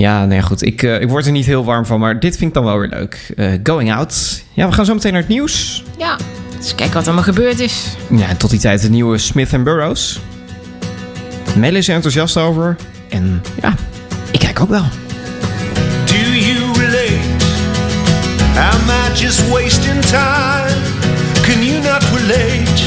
[0.00, 0.62] Ja, nee, goed.
[0.62, 2.78] Ik, eh, ik word er niet heel warm van, maar dit vind ik dan wel
[2.78, 3.34] weer leuk.
[3.62, 4.44] Going Out.
[4.52, 5.84] Ja, we gaan zo meteen naar het nieuws.
[5.98, 6.16] ja,
[6.58, 7.96] dus kijk wat er allemaal gebeurd is.
[8.10, 10.20] Ja, en tot die tijd de nieuwe Smith Burroughs.
[11.56, 12.76] Mel is er enthousiast over.
[13.08, 13.74] En ja,
[14.30, 14.84] ik kijk ook wel.
[16.04, 17.20] Do you relate?
[18.56, 20.80] Am I just wasting time?
[21.42, 22.82] Can you not relate?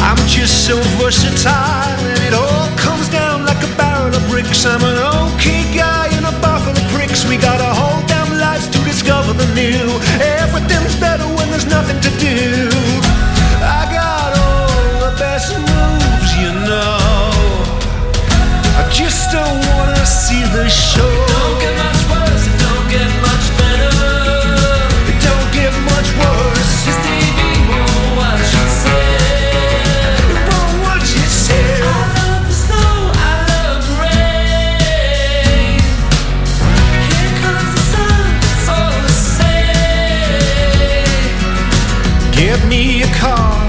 [0.00, 4.64] I'm just so versatile, and it all comes down like a barrel of bricks.
[4.64, 7.24] I'm an okay guy in a barrel of bricks.
[7.28, 9.84] We got a whole damn lives to discover the new.
[10.40, 13.01] Everything's better when there's nothing to do.
[19.32, 21.08] I don't wanna see the show.
[21.08, 23.88] Don't get much worse, it don't get much better.
[25.08, 26.84] It don't get much worse.
[26.84, 27.16] It's the
[27.48, 27.80] evil,
[28.20, 29.08] what you say.
[30.28, 31.80] It won't what you say.
[31.80, 35.80] I love the snow, I love the rain.
[37.08, 40.36] Here comes the sun, it's all the same.
[42.36, 43.64] Get me a car,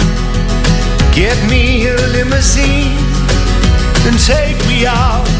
[1.15, 2.99] get me a limousine
[4.03, 5.32] and take me out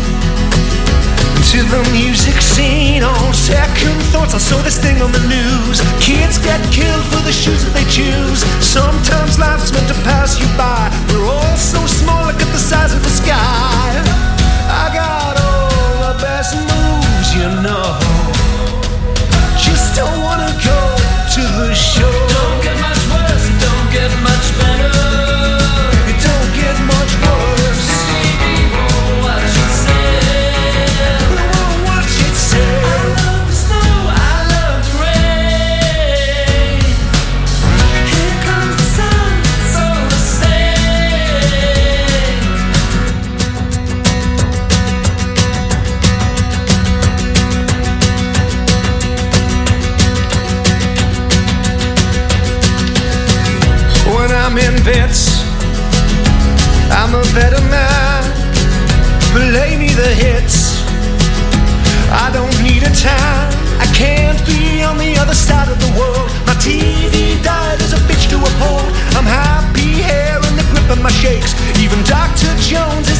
[1.73, 3.01] the music scene.
[3.03, 5.81] On second thoughts, I saw this thing on the news.
[5.99, 8.45] Kids get killed for the shoes that they choose.
[8.61, 10.93] Sometimes life's meant to pass you by.
[11.09, 13.89] We're all so small, look at the size of the sky.
[14.69, 17.82] I got all the best moves, you know.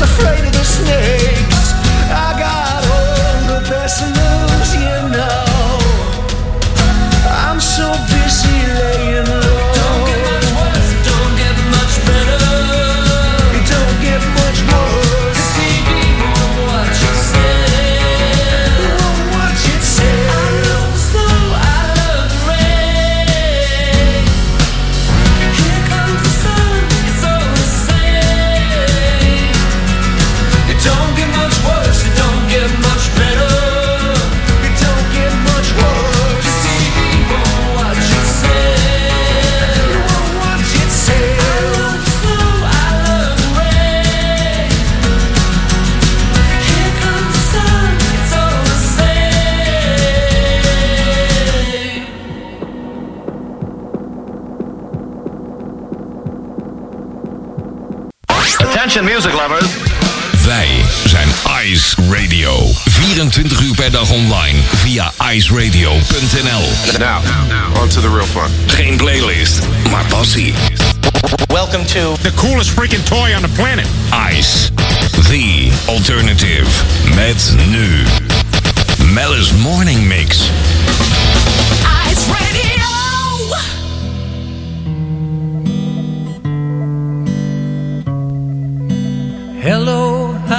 [0.03, 1.32] Afraid of the snakes.
[59.13, 59.65] Music lovers.
[60.45, 61.27] Wij zijn
[61.65, 62.71] Ice Radio.
[62.85, 66.99] 24 uur per dag online via iceradio.nl.
[66.99, 67.21] Now,
[67.81, 68.51] on to the real fun.
[68.65, 69.59] Geen playlist,
[69.91, 70.53] maar passie.
[71.47, 73.87] Welcome to The coolest freaking toy on the planet.
[74.37, 74.71] Ice,
[75.29, 76.67] the alternative.
[77.15, 78.03] Met nu.
[79.13, 80.37] Mellis Morning Mix.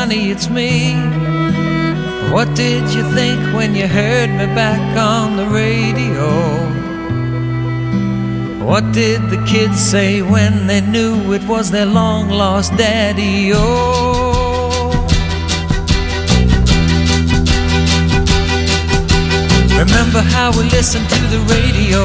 [0.05, 0.93] Honey, it's me.
[2.31, 6.27] What did you think when you heard me back on the radio?
[8.67, 13.53] What did the kids say when they knew it was their long lost daddy?
[13.55, 14.93] Oh,
[19.83, 22.03] remember how we listened to the radio?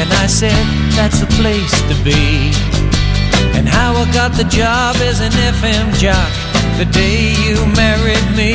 [0.00, 0.64] And I said,
[0.94, 2.52] that's the place to be.
[3.58, 6.41] And how I got the job as an FM jock
[6.84, 8.54] the day you married me.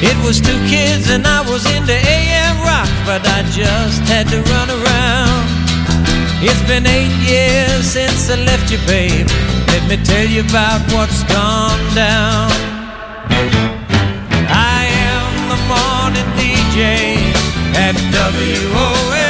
[0.00, 4.40] It was two kids and I was into AM rock, but I just had to
[4.52, 5.44] run around.
[6.40, 9.28] It's been eight years since I left you, babe.
[9.72, 12.48] Let me tell you about what's gone down.
[14.48, 14.80] I
[15.12, 16.80] am the morning DJ
[17.76, 19.21] at WOLD.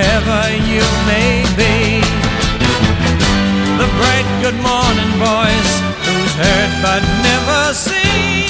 [0.00, 0.42] Wherever
[0.72, 2.00] you may be.
[3.80, 5.72] The bright good morning voice
[6.06, 8.48] who's heard but never seen.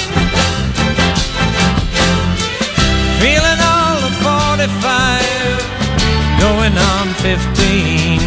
[3.19, 4.69] Feeling all the 45,
[6.39, 8.19] going on 15.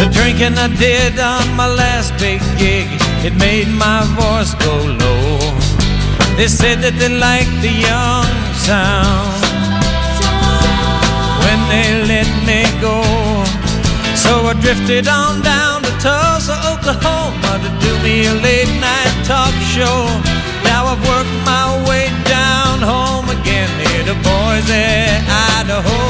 [0.00, 2.88] The drinking I did on my last big gig,
[3.24, 5.39] it made my voice go low.
[6.40, 8.32] They said that they liked the young
[8.64, 9.44] sound
[11.44, 13.04] when they let me go.
[14.16, 19.52] So I drifted on down to Tulsa, Oklahoma to do me a late night talk
[19.68, 20.08] show.
[20.64, 25.20] Now I've worked my way down home again near to Boise,
[25.60, 26.00] Idaho.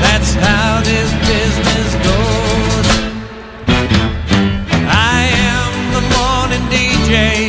[0.00, 2.88] That's how this business goes.
[4.88, 7.45] I am the morning DJ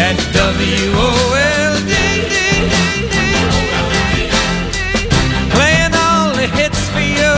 [0.00, 1.92] at WOLD.
[5.52, 7.36] Playing all the hits for you,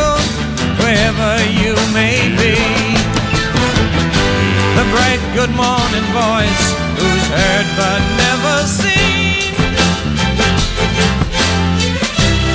[0.79, 2.55] wherever you may be.
[4.79, 6.65] The bright good morning voice
[6.99, 9.51] who's heard but never seen.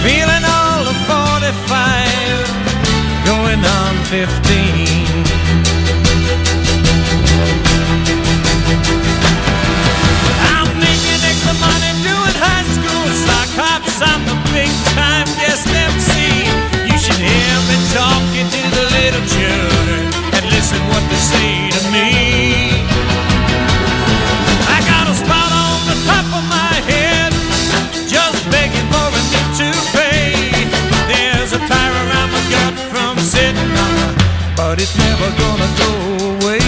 [0.07, 5.16] Feeling all the 45, going on 15.
[17.93, 22.09] Talking to the little children and listen what they say to me.
[24.67, 27.31] I got a spot on the top of my head,
[28.07, 30.67] just begging for a new toupee.
[31.07, 34.15] There's a tire around my gut from sitting on it,
[34.55, 35.91] but it's never gonna go
[36.33, 36.59] away.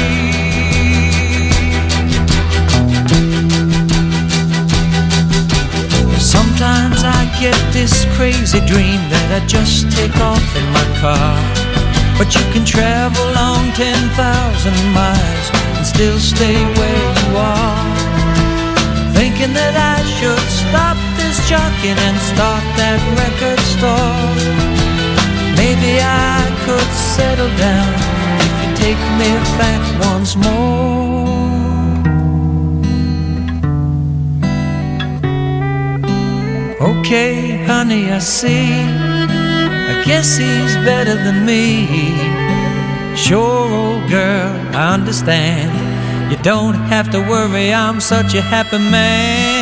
[6.19, 8.98] Sometimes I get this crazy dream
[9.29, 11.37] that I just take off in my car.
[12.17, 14.17] But you can travel long 10,000
[14.89, 15.45] miles
[15.77, 17.77] and still stay where you are.
[19.13, 24.33] Thinking that I should stop this jockeying and start that record store.
[25.53, 27.93] Maybe I could settle down
[28.41, 29.29] if you take me
[29.61, 30.89] back once more.
[36.81, 39.08] Okay, honey, I see.
[40.09, 41.85] Guess he's better than me.
[43.15, 46.31] Sure, old girl, I understand.
[46.31, 49.58] You don't have to worry, I'm such a happy man.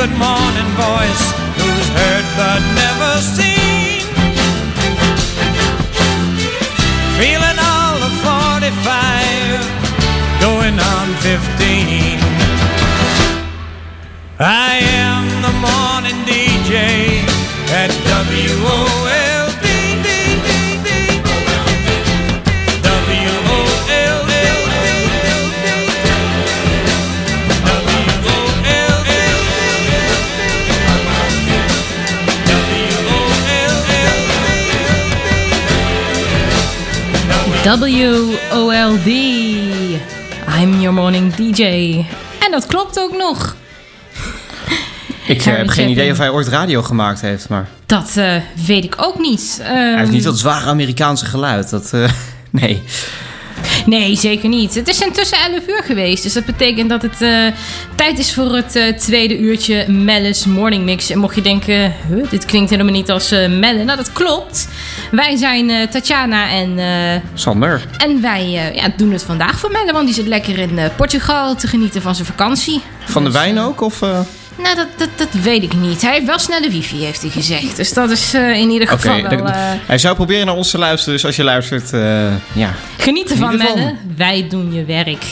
[0.00, 1.24] Good morning voice
[1.60, 4.00] who's heard but never seen.
[7.20, 9.60] Feeling all the 45,
[10.40, 12.18] going on 15.
[14.38, 14.89] I
[37.64, 39.06] WOLD.
[39.06, 41.62] I'm your morning DJ.
[42.38, 43.56] En dat klopt ook nog.
[45.26, 47.68] Ik eh, heb geen idee of hij ooit radio gemaakt heeft, maar...
[47.86, 48.34] Dat eh,
[48.66, 49.58] weet ik ook niet.
[49.62, 51.70] Hij heeft Ehm, niet dat zware Amerikaanse geluid.
[51.70, 52.10] Dat, eh,
[52.50, 52.82] nee.
[53.86, 54.74] Nee, zeker niet.
[54.74, 56.22] Het is intussen 11 uur geweest.
[56.22, 57.18] Dus dat betekent dat het
[57.94, 61.10] tijd is voor het tweede uurtje Melle's Morning Mix.
[61.10, 63.84] En mocht je denken, huh, dit klinkt helemaal niet als eh Melle.
[63.84, 64.68] Nou, dat klopt.
[65.10, 67.86] Wij zijn eh, Tatjana en, eh, Sander.
[67.98, 69.92] en wij eh, ja, doen het vandaag voor Melle.
[69.92, 72.82] Want die zit lekker in Portugal te genieten van zijn vakantie.
[73.04, 73.80] Van de wijn ook?
[73.80, 74.02] Of?
[74.62, 76.02] Nou, dat, dat, dat weet ik niet.
[76.02, 77.76] Hij heeft wel snelle wifi, heeft hij gezegd.
[77.76, 79.30] Dus dat is eh, in ieder geval wel...
[79.30, 79.54] dan- eh,
[79.86, 82.00] hij zou proberen naar ons te luisteren, dus als je luistert, eh,
[82.52, 82.74] ja.
[82.98, 83.96] Geniet ervan, Geniet ervan.
[84.16, 85.24] Wij doen je werk.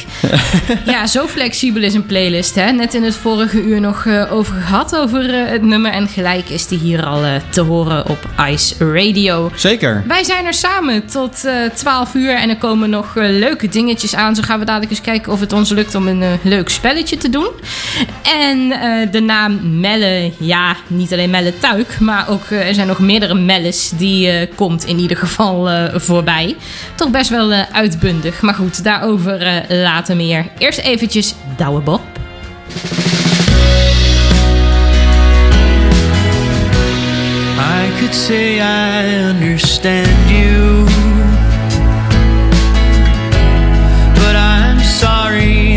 [0.93, 2.55] ja, zo flexibel is een playlist.
[2.55, 2.71] Hè?
[2.73, 5.93] Net in het vorige uur nog over gehad, over het nummer.
[5.93, 9.51] En gelijk is die hier al te horen op Ice Radio.
[9.55, 10.05] Zeker.
[10.07, 14.35] Wij zijn er samen tot eh 12 uur en er komen nog leuke dingetjes aan.
[14.35, 17.29] Zo gaan we dadelijk eens kijken of het ons lukt om een leuk spelletje te
[17.31, 17.49] doen.
[18.23, 22.87] En eh, de naam Melle, ja, niet alleen Melle Tuik, maar ook eh, er zijn
[22.87, 26.57] nog meerdere Melles die eh, komt in ieder geval eh, voorbij.
[26.95, 30.47] Toch best wel uitbundig, maar goed, daarover later meer.
[30.59, 32.01] Eerst eventjes Douwe Bob.
[37.59, 40.85] I could say I understand you,
[44.15, 45.68] but I'm sorry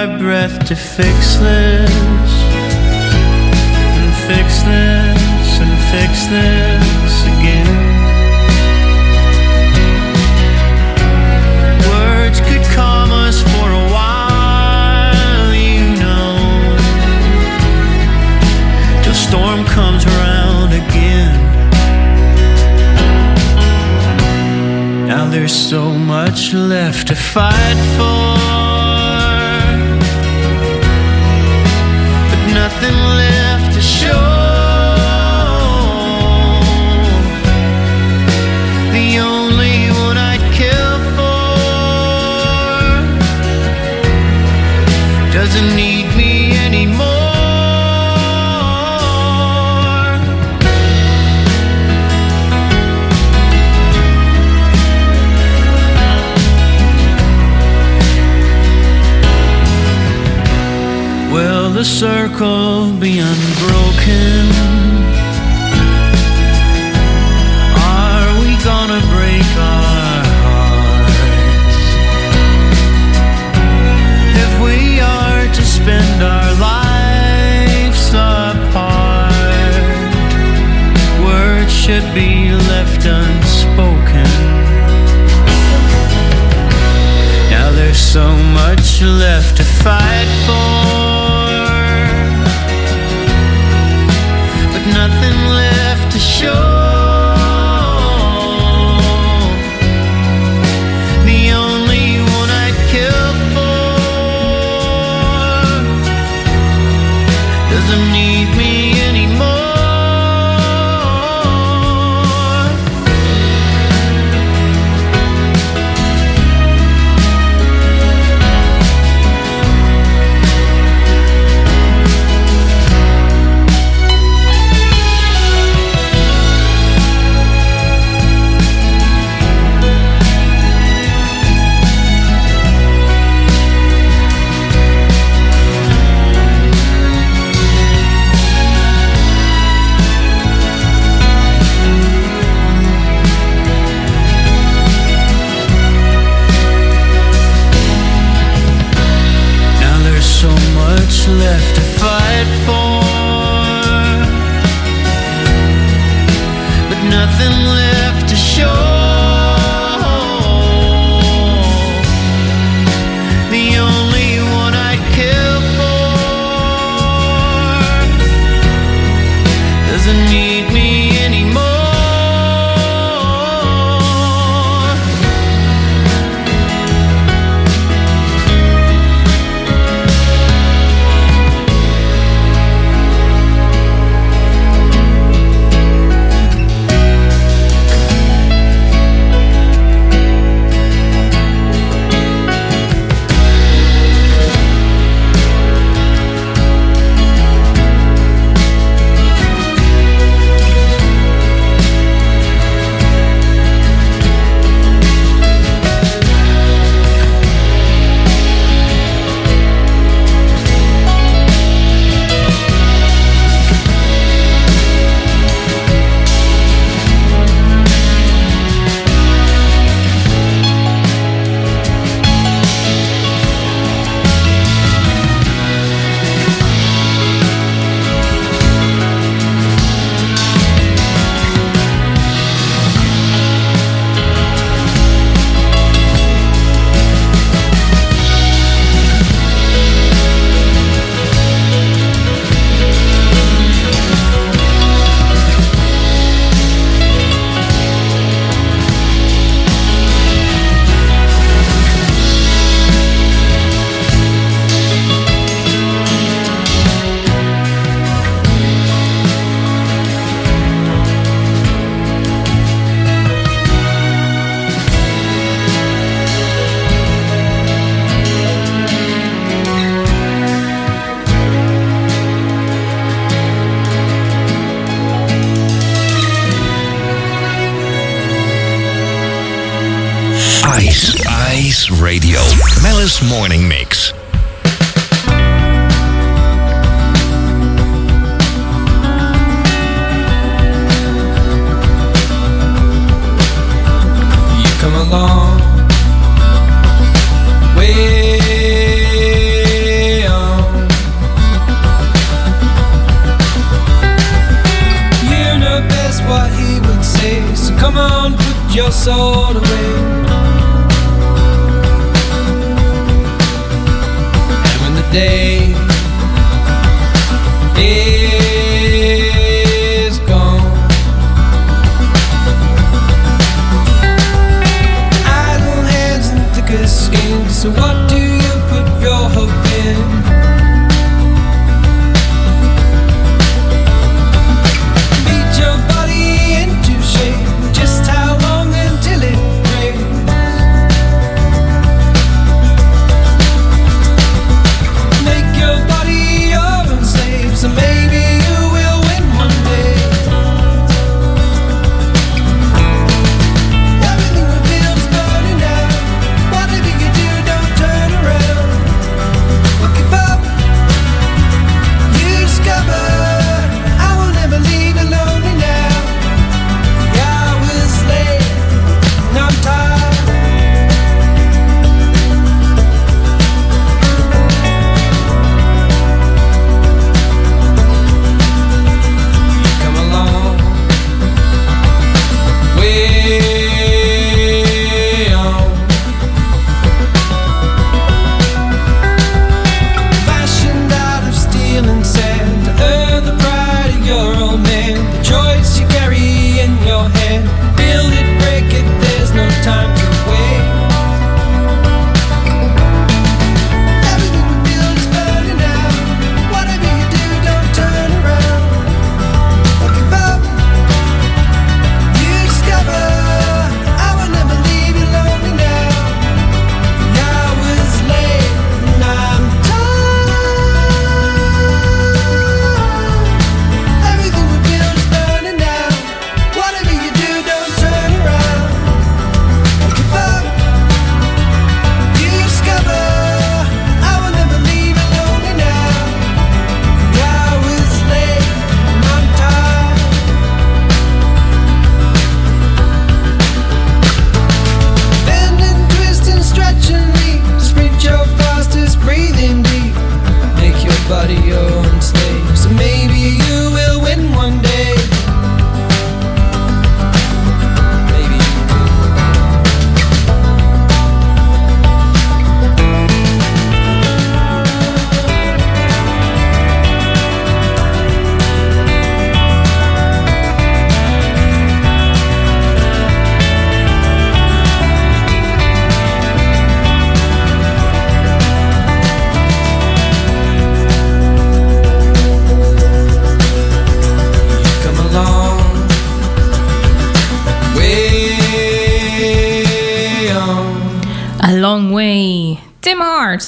[0.00, 2.32] our breath to fix this
[4.00, 7.68] and fix this and fix this again.
[11.90, 16.32] Words could calm us for a while, you know,
[19.02, 21.36] till storm comes around again.
[25.06, 28.59] Now there's so much left to fight for,
[33.90, 34.29] sure.
[61.80, 64.44] The circle be unbroken?
[67.74, 71.78] Are we gonna break our hearts?
[74.44, 79.32] If we are to spend our lives apart,
[81.24, 84.30] words should be left unspoken.
[87.48, 88.26] Now there's so
[88.60, 90.69] much left to fight for,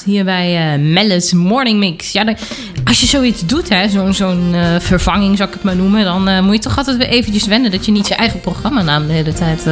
[0.05, 2.13] Hier bij eh Mellis Morning Mix.
[2.13, 2.35] Ja,
[2.85, 6.05] als je zoiets doet, hè, zo'n zo'n eh, vervanging zou ik het maar noemen...
[6.05, 7.71] dan eh, moet je toch altijd weer eventjes wennen...
[7.71, 9.67] dat je niet je eigen programmanaam de hele tijd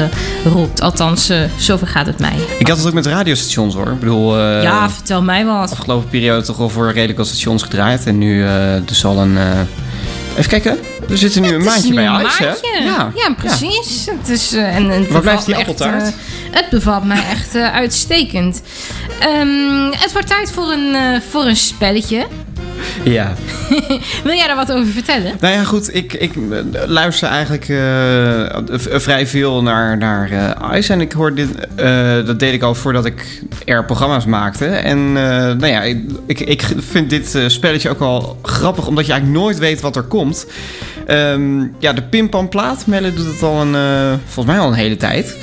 [0.44, 0.80] roept.
[0.80, 2.34] Althans, zover gaat het mij.
[2.58, 3.90] Ik had het ook met radiostations hoor.
[3.90, 5.70] Ik bedoel, ja, vertel mij wat.
[5.70, 8.06] afgelopen periode toch wel voor redelijk wat stations gedraaid.
[8.06, 8.44] En nu
[8.84, 9.38] dus al een...
[10.40, 10.78] even kijken.
[11.10, 12.78] Er zit er nu een maandje bij Ice, hè?
[12.84, 13.12] Ja.
[13.14, 14.06] ja, precies.
[14.18, 16.02] Het is, eh, en, Waar blijft die echt, appeltaart?
[16.02, 16.12] eh,
[16.50, 18.62] het bevalt mij echt eh, uitstekend.
[19.20, 22.26] Ehm, het wordt tijd voor een, voor een spelletje.
[23.04, 23.34] Ja.
[24.24, 25.36] Wil jij daar wat over vertellen?
[25.40, 25.94] Nou ja, goed.
[25.94, 30.92] Ik, ik eh, luister eigenlijk eh, vrij veel naar, naar eh, Ice.
[30.92, 31.48] En ik hoor dit...
[32.26, 34.66] dat deed ik al voordat ik er programma's maakte.
[34.66, 35.82] En nou ja,
[36.26, 38.86] ik, ik vind dit spelletje ook wel grappig.
[38.86, 40.46] Omdat je eigenlijk nooit weet wat er komt.
[41.06, 42.86] Ehm, ja, de pimpamplaat.
[42.86, 43.74] Melle doet het al een...
[44.24, 45.36] volgens mij al een hele tijd.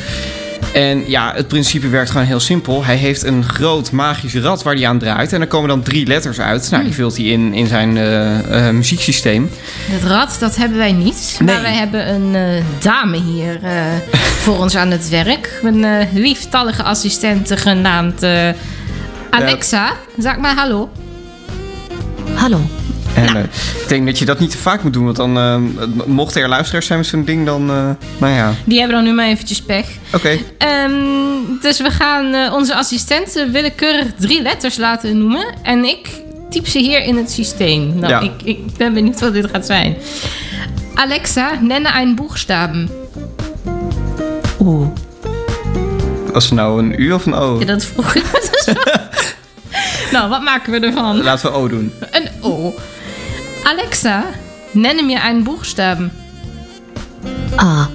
[0.78, 2.86] En ja, het principe werkt gewoon heel simpel.
[2.86, 5.34] Hij heeft een groot magisch rad waar hij aan draait.
[5.34, 6.70] En er komen dan drie letters uit.
[6.72, 9.50] Nou, die vult hij in in zijn eh, eh, muzieksysteem.
[9.92, 11.40] Het rad, dat hebben wij niet.
[11.46, 13.82] Maar wij hebben een eh, dame hier eh,
[14.44, 15.60] voor ons aan het werk.
[15.64, 18.50] Een eh, lieftallige assistente genaamd eh,
[19.30, 19.94] Alexa.
[20.18, 20.90] Zeg maar hallo.
[22.34, 22.60] Hallo.
[23.18, 23.44] En eh,
[23.82, 25.58] ik denk dat je dat niet te vaak moet doen, want dan eh,
[26.06, 29.14] mochten er luisteraars zijn met zo'n ding, dan, eh, nou ja, Die hebben dan nu
[29.14, 29.86] maar eventjes pech.
[30.14, 30.38] oké.
[30.58, 30.92] Ehm,
[31.62, 35.46] dus we gaan onze assistenten willekeurig drie letters laten noemen.
[35.64, 36.10] En ik
[36.50, 37.96] typ ze hier in het systeem.
[38.00, 38.20] Nou, Ja.
[38.20, 39.98] ik, ik ben benieuwd wat dit gaat zijn.
[40.94, 42.90] Alexa, nenne een Buchstaben.
[44.60, 44.88] Oeh.
[46.34, 47.60] Was het nou een U of een O?
[47.60, 48.24] Ja, dat vroeg ik.
[50.12, 51.22] Nou, wat maken we ervan?
[51.24, 51.94] Laten we O doen.
[52.12, 52.74] Een O.
[53.68, 54.24] Alexa,
[54.74, 56.10] nenne mir einen Buchstaben.
[57.58, 57.90] A.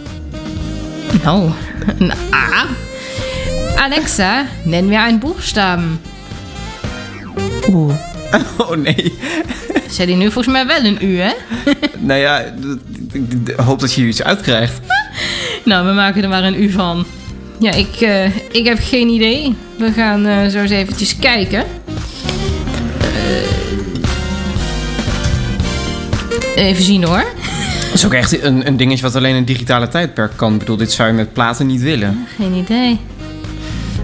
[1.24, 1.50] Nou,
[1.98, 2.66] een A.
[3.82, 5.98] Alexa, nenn mir einen Buchstaben.
[7.68, 7.94] Oeh.
[8.58, 9.12] Oh nee.
[9.88, 11.32] Zei die nu volgens mij wel een U, hè?
[12.08, 12.38] Nou ja,
[13.12, 14.80] ik hoop dat je hier iets uitkrijgt.
[15.64, 17.04] Nou, we maken er maar een U van.
[17.58, 19.54] Ja, ik, eh, ik heb geen idee.
[19.78, 21.64] We gaan eh, zo eens eventjes kijken.
[26.54, 27.24] Even zien hoor.
[27.84, 30.52] Dat is ook echt een, een dingetje wat alleen een digitale tijdperk kan.
[30.52, 32.26] Ik bedoel, dit zou je met platen niet willen.
[32.36, 33.00] Geen idee.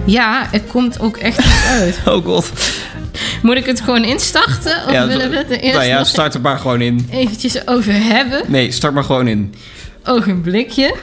[0.05, 1.99] Ja, het komt ook echt niet uit.
[2.07, 2.53] Oh god.
[3.43, 4.83] Moet ik het gewoon instarten?
[4.87, 7.09] Of willen we het er eerst nou ja, start er maar gewoon in.
[7.11, 8.43] eventjes over hebben?
[8.47, 9.55] Nee, start maar gewoon in.
[10.05, 10.95] Ogenblikje.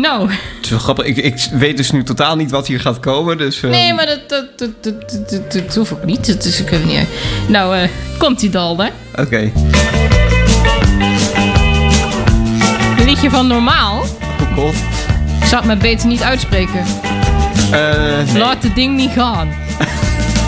[0.00, 1.04] Nou, Het is wel grappig.
[1.06, 3.38] Ik, ik weet dus nu totaal niet wat hier gaat komen.
[3.38, 6.28] Dus, eh, nee, maar dat, dat, dat, dat, dat, dat, dat hoeft ook niet.
[6.58, 7.08] Ik weet niet.
[7.48, 8.90] Nou, eh, komt die dalder.
[9.14, 9.52] Oké.
[12.98, 14.04] Een liedje van Normaal.
[14.40, 14.74] Oh god.
[15.40, 16.84] Ik zal het maar beter niet uitspreken.
[17.70, 18.38] Eh, nee.
[18.38, 19.48] Laat het ding niet gaan.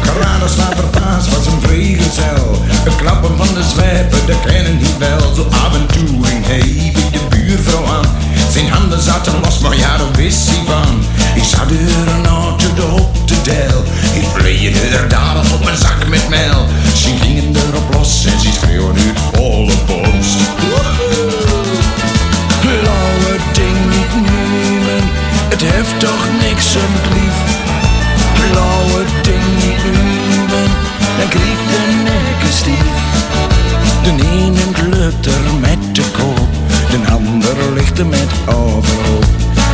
[0.03, 2.63] Geraden slaat er paas was een vrijgezel.
[2.65, 5.35] Het klappen van de zwijpen, dat kennen niet wel.
[5.35, 8.28] Zo af en toe hij wie de buurvrouw aan.
[8.59, 11.05] Zijn handen zaten los, maar ja, daar wist hij van.
[11.35, 13.85] Ik zag er een auto op de del.
[14.15, 16.67] Ik vleeide er dadelijk op mijn zak met mel.
[16.95, 20.39] Ze gingen erop los en ze schreeuwen uit volle borst.
[22.61, 25.03] Blauwe ding niet nemen,
[25.49, 27.39] het heeft toch niks het lief.
[28.35, 30.69] Blauwe ding niet nemen,
[31.19, 32.97] dan kriegt de nekke stief.
[34.03, 36.08] De ene lukt er met de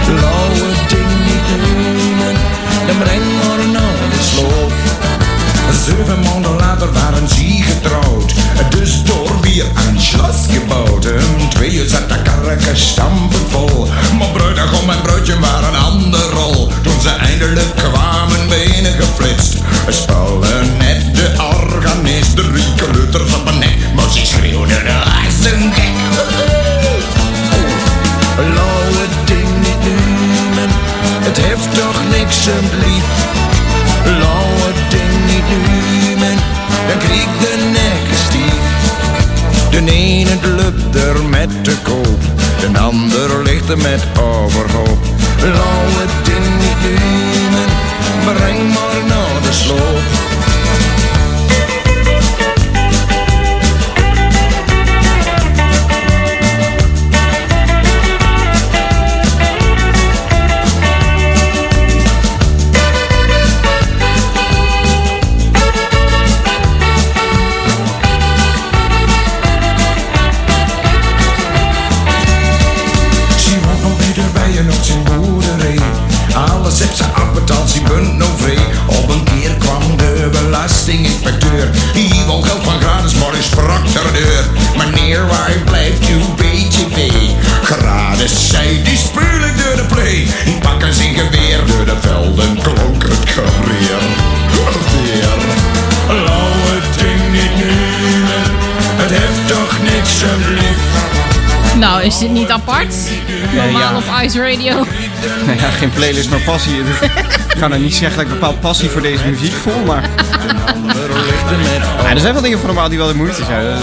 [0.04, 2.36] Blauwe ding niet nemen,
[2.86, 4.72] dan naar de sloop.
[5.84, 8.34] Zeven maanden later waren ze getrouwd.
[8.70, 11.06] Dus door weer een schloss gebouwd.
[11.06, 13.88] Om twee uur zat de karreke stampen vol.
[14.18, 16.68] Maar bruidegom en bruidje waren een andere rol.
[16.82, 19.63] Toen ze eindelijk kwamen benen geflitst.
[32.84, 33.04] Lief.
[34.04, 36.36] Lauwe ding niet nemen,
[36.88, 38.64] dan krieg de nek stief.
[39.70, 42.20] De ene lukt er met de koop,
[42.60, 44.98] de ander ligt er met overhoop.
[45.40, 47.68] Lauwe ding niet nemen,
[48.24, 48.73] breng
[102.24, 102.94] Nou, niet apart?
[103.54, 103.96] Normaal ja.
[103.96, 104.74] op Ice Radio.
[105.46, 106.78] Nou ja, geen playlist, maar passie.
[107.48, 110.08] Ik kan er niet zeggen dat ik bepaald passie voor deze muziek voel, maar...
[112.02, 113.78] Ja, er zijn wel dingen van normaal die wel de moeite zijn.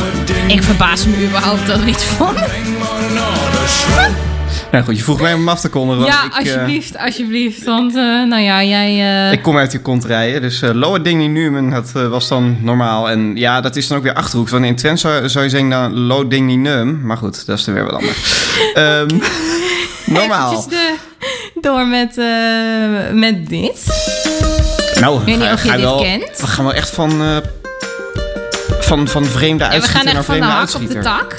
[0.48, 2.36] Ik verbaas me überhaupt dat er iets van.
[4.72, 6.06] Nou goed, je vroeg mij om af te kondigen.
[6.06, 7.64] Ja, ik, eh, alsjeblieft, alsjeblieft.
[7.64, 9.26] Want, eh, nou ja, jij...
[9.28, 12.28] eh, Ik kom uit die kont rijden, dus uh, Lower Ding niet Numen, dat was
[12.28, 13.10] dan normaal.
[13.10, 14.52] En ja, dat is dan ook weer Achterhoeks.
[14.52, 17.00] Want in Twents zou, zou je zeggen, nou, Low Ding niet Num.
[17.04, 18.20] Maar goed, dat is er weer wat anders.
[18.74, 19.08] Ehm,
[20.06, 20.68] normaal.
[20.70, 20.96] de-
[21.62, 22.16] door met,
[23.14, 23.86] met dit.
[25.00, 26.38] Nou, Ik weet niet of je dit wel, kent.
[26.42, 27.38] We gaan wel echt van, eh,
[28.80, 30.80] van, van vreemde Ja, we uitschieter gaan naar echt van de vreemde hak op de
[30.80, 31.04] uitschieter.
[31.04, 31.36] tak.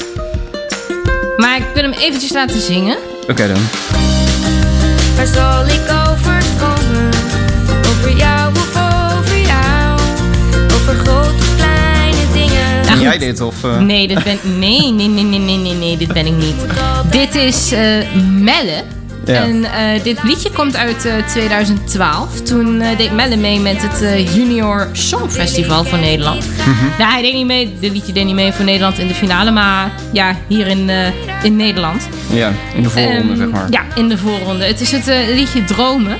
[1.36, 2.96] Maar ik wil hem eventjes laten zingen.
[3.28, 3.62] Oké dan.
[5.16, 7.10] Waar zal ik over dromen?
[7.88, 10.00] Over jou of over jou?
[10.74, 12.80] Over grote of kleine dingen?
[12.80, 13.40] Nou goed, jij dit?
[13.40, 13.78] Of, eh?
[13.78, 16.54] Nee, dit ben, nee, nee, nee, nee, nee, nee, nee, dit ben ik niet.
[17.10, 17.80] Dit is eh,
[18.40, 18.84] Melle.
[19.24, 19.34] Ja.
[19.42, 22.40] En eh, dit liedje komt uit eh, 2012.
[22.40, 26.46] Toen eh, deed Melle mee met het eh, Junior Songfestival voor Nederland.
[26.98, 29.50] Nou, hij deed niet mee, dit liedje deed niet mee voor Nederland in de finale,
[29.50, 31.06] maar ja, hier in, eh,
[31.42, 32.08] in Nederland.
[32.32, 33.66] Ja, in de voorronde, Ehm, zeg maar.
[33.70, 34.64] Ja, in de voorronde.
[34.64, 36.16] Het is het eh, liedje Dromen.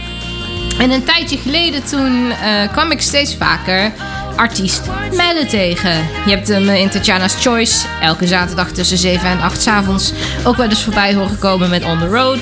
[0.79, 3.93] En een tijdje geleden toen eh, kwam ik steeds vaker
[4.37, 4.83] artiest
[5.13, 5.91] Melle tegen.
[6.27, 10.13] Je hebt hem in Tatjana's Choice elke zaterdag tussen 7 en 8 's avonds
[10.45, 12.39] ook wel eens voorbij horen komen met On The Road.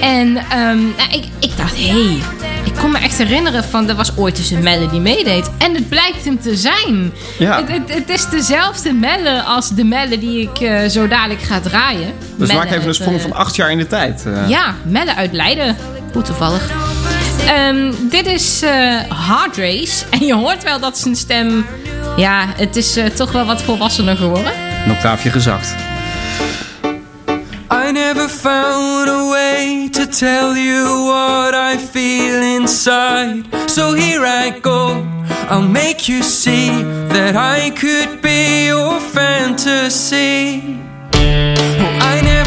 [0.00, 2.18] En ehm, nou, ik, ik dacht, hé, hey,
[2.64, 5.50] ik kon me echt herinneren van er was ooit eens een Melle die meedeed.
[5.58, 7.12] En het blijkt hem te zijn.
[7.38, 7.56] Ja.
[7.56, 11.60] Het, het, het is dezelfde Melle als de Melle die ik eh, zo dadelijk ga
[11.60, 12.12] draaien.
[12.36, 14.26] Dus Melle maak even een sprong eh, van acht jaar in de tijd.
[14.26, 14.48] eh.
[14.48, 15.76] ja, Melle uit Leiden.
[16.12, 16.70] Hoe toevallig.
[17.46, 20.04] Ehm, dit is eh Hard Race.
[20.10, 21.66] En je hoort wel dat zijn stem...
[22.16, 24.52] Ja, het is eh, toch wel wat volwassener geworden.
[24.84, 25.74] Een octaafje gezakt.
[27.88, 33.42] I never found a way to tell you what I feel inside.
[33.66, 35.06] So here I go.
[35.50, 36.70] I'll make you see
[37.08, 40.62] that I could be your fantasy.
[41.14, 42.41] Oh, I never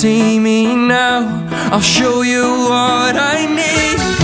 [0.00, 4.19] see me now, I'll show you what I need.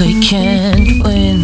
[0.00, 1.38] Simply can't win.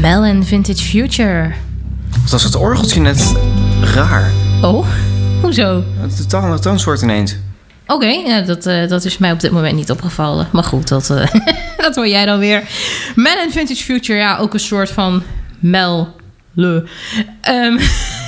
[0.00, 1.52] Mel en Vintage Future.
[2.20, 3.34] Wat was het orgeltje net
[3.94, 4.30] raar?
[4.62, 4.86] Oh,
[5.40, 5.84] hoezo?
[6.00, 7.36] Het is totaal een toonsoort ineens.
[7.86, 10.48] Oké, ja, dat, eh, dat is mij op dit moment niet opgevallen.
[10.52, 11.34] Maar goed, dat, eh,
[11.76, 12.62] dat hoor jij dan weer.
[13.14, 15.22] Mel en Vintage Future, ja, ook een soort van
[15.58, 16.16] Mel.
[16.54, 16.88] Le.
[17.40, 17.78] Ehm,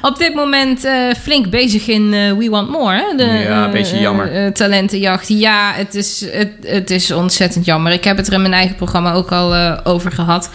[0.00, 2.96] op dit moment eh, flink bezig in eh, We Want More.
[2.96, 3.16] Hè?
[3.16, 4.52] De, Ja, een beetje eh, jammer.
[4.52, 5.28] talentenjacht.
[5.28, 7.92] Ja, het is, het, het is ontzettend jammer.
[7.92, 9.54] Ik heb het er in mijn eigen programma ook al
[9.84, 10.50] over gehad.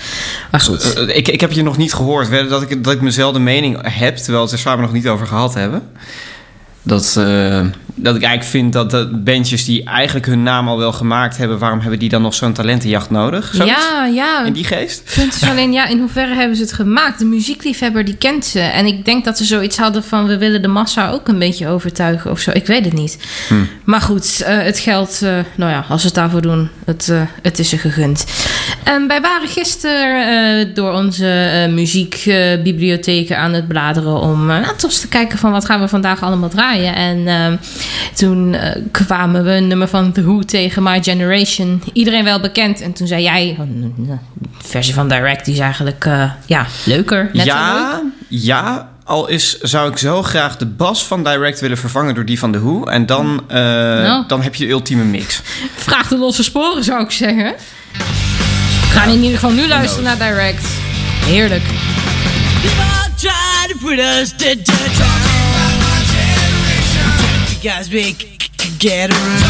[0.52, 1.04] Maar goed.
[1.08, 4.44] Ik, ik heb je nog niet gehoord dat ik, dat ik mezelfde mening heb, terwijl
[4.44, 5.90] het er samen nog niet over gehad hebben.
[6.82, 7.20] Dat,
[7.96, 11.60] dat ik eigenlijk vind dat de bandjes die eigenlijk hun naam al wel gemaakt hebben,
[11.60, 13.52] waarom hebben die dan nog zo'n talentenjacht nodig?
[13.54, 13.76] Zoiets?
[13.76, 14.46] Ja, ja.
[14.46, 15.02] In die geest?
[15.06, 17.20] Het punt is alleen, ja, in hoeverre hebben ze het gemaakt?
[17.20, 18.60] De muziekliefhebber die kent ze.
[18.60, 20.28] En ik denk dat ze zoiets hadden van...
[20.28, 22.52] we willen de massa ook een beetje overtuigen of zo.
[22.54, 23.18] Ik weet het niet.
[23.48, 23.56] Hm.
[23.84, 25.22] Maar goed, eh, het geld...
[25.22, 28.26] eh, nou ja, als ze het daarvoor doen, het, eh, het is ze gegund.
[28.84, 34.20] En wij waren gisteren door onze muziekbibliotheken aan het bladeren...
[34.20, 36.96] om nou, toch te kijken van wat gaan we vandaag allemaal draaien.
[36.96, 37.54] En eh,
[38.14, 41.84] toen eh, kwamen we een nummer van The Who tegen My Generation.
[41.94, 42.82] Iedereen wel bekend.
[42.82, 43.56] En toen zei jij...
[43.60, 44.18] oh, de
[44.58, 47.30] versie van Direct die is eigenlijk eh, ja, leuker.
[47.34, 47.54] Net zo leuk.
[47.54, 48.94] ja, ja.
[49.06, 52.52] Al is, zou ik zo graag de bas van Direct willen vervangen door die van
[52.52, 52.84] The Who.
[52.84, 54.24] En dan, eh, Nou.
[54.28, 55.42] dan heb je de ultieme mix.
[55.76, 57.54] Vraag de losse sporen, zou ik zeggen.
[58.82, 60.66] We gaan in ieder geval nu luisteren naar Direct.
[61.26, 61.64] Heerlijk.
[63.16, 65.45] try to put us to death.
[67.66, 68.14] Guys we
[68.78, 69.42] get around.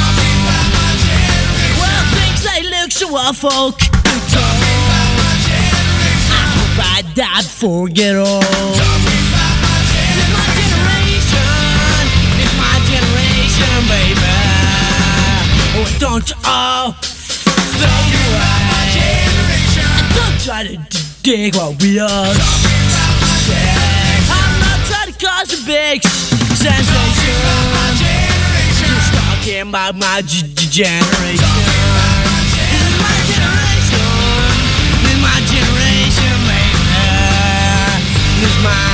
[1.76, 3.76] Well, things they look so awful.
[6.32, 8.26] I hope I died we get old.
[8.26, 8.40] My
[10.56, 11.44] generation.
[12.40, 14.32] It's my generation, baby.
[15.76, 16.96] Oh, don't you all.
[20.16, 20.78] Don't try to
[21.22, 22.34] dig what we are.
[24.32, 26.02] I'm not trying to cause a big
[26.56, 28.05] sensation.
[29.46, 31.38] Talking about my g- g- generation.
[31.38, 34.10] This is my generation.
[35.22, 36.82] My generation, baby.
[38.42, 38.85] This is my,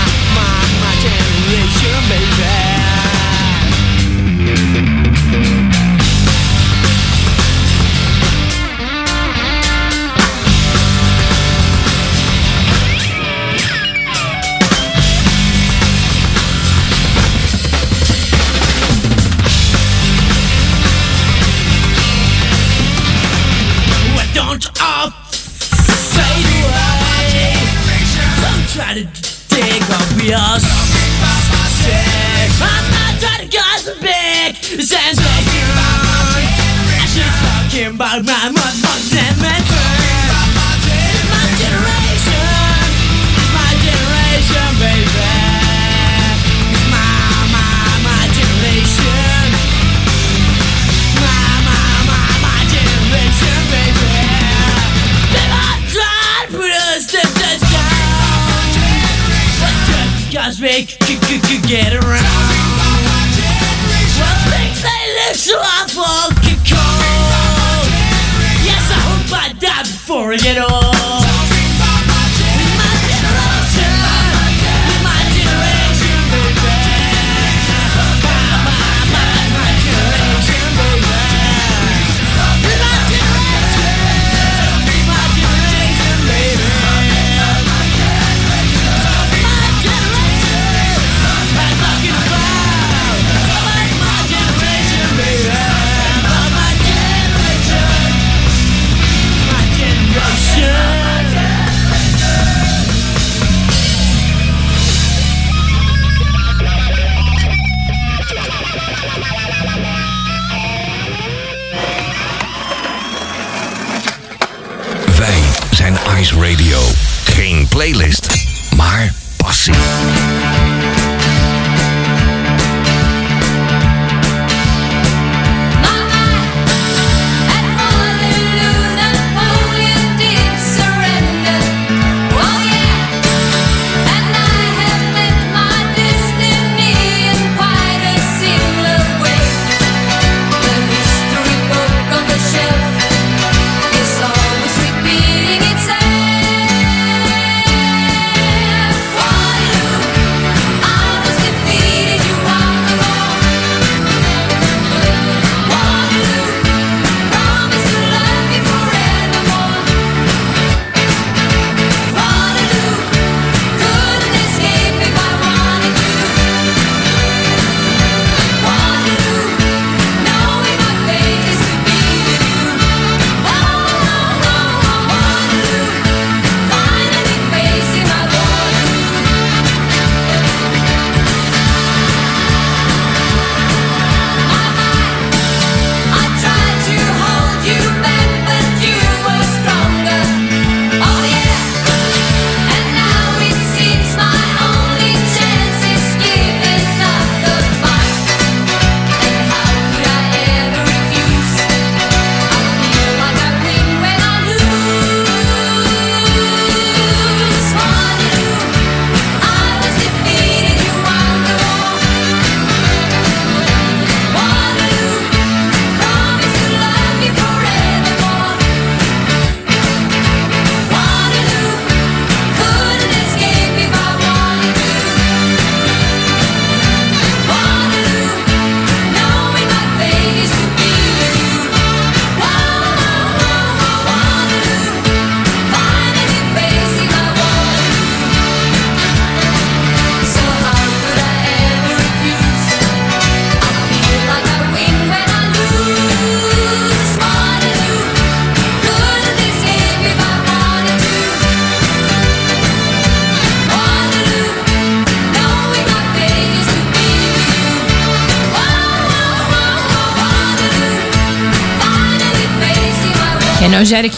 [30.31, 30.63] serious.
[32.61, 33.99] I'm not trying to gossip.
[34.79, 35.91] Sense of humor.
[36.95, 40.00] I should talking about my motherfucking man.
[61.71, 62.00] Get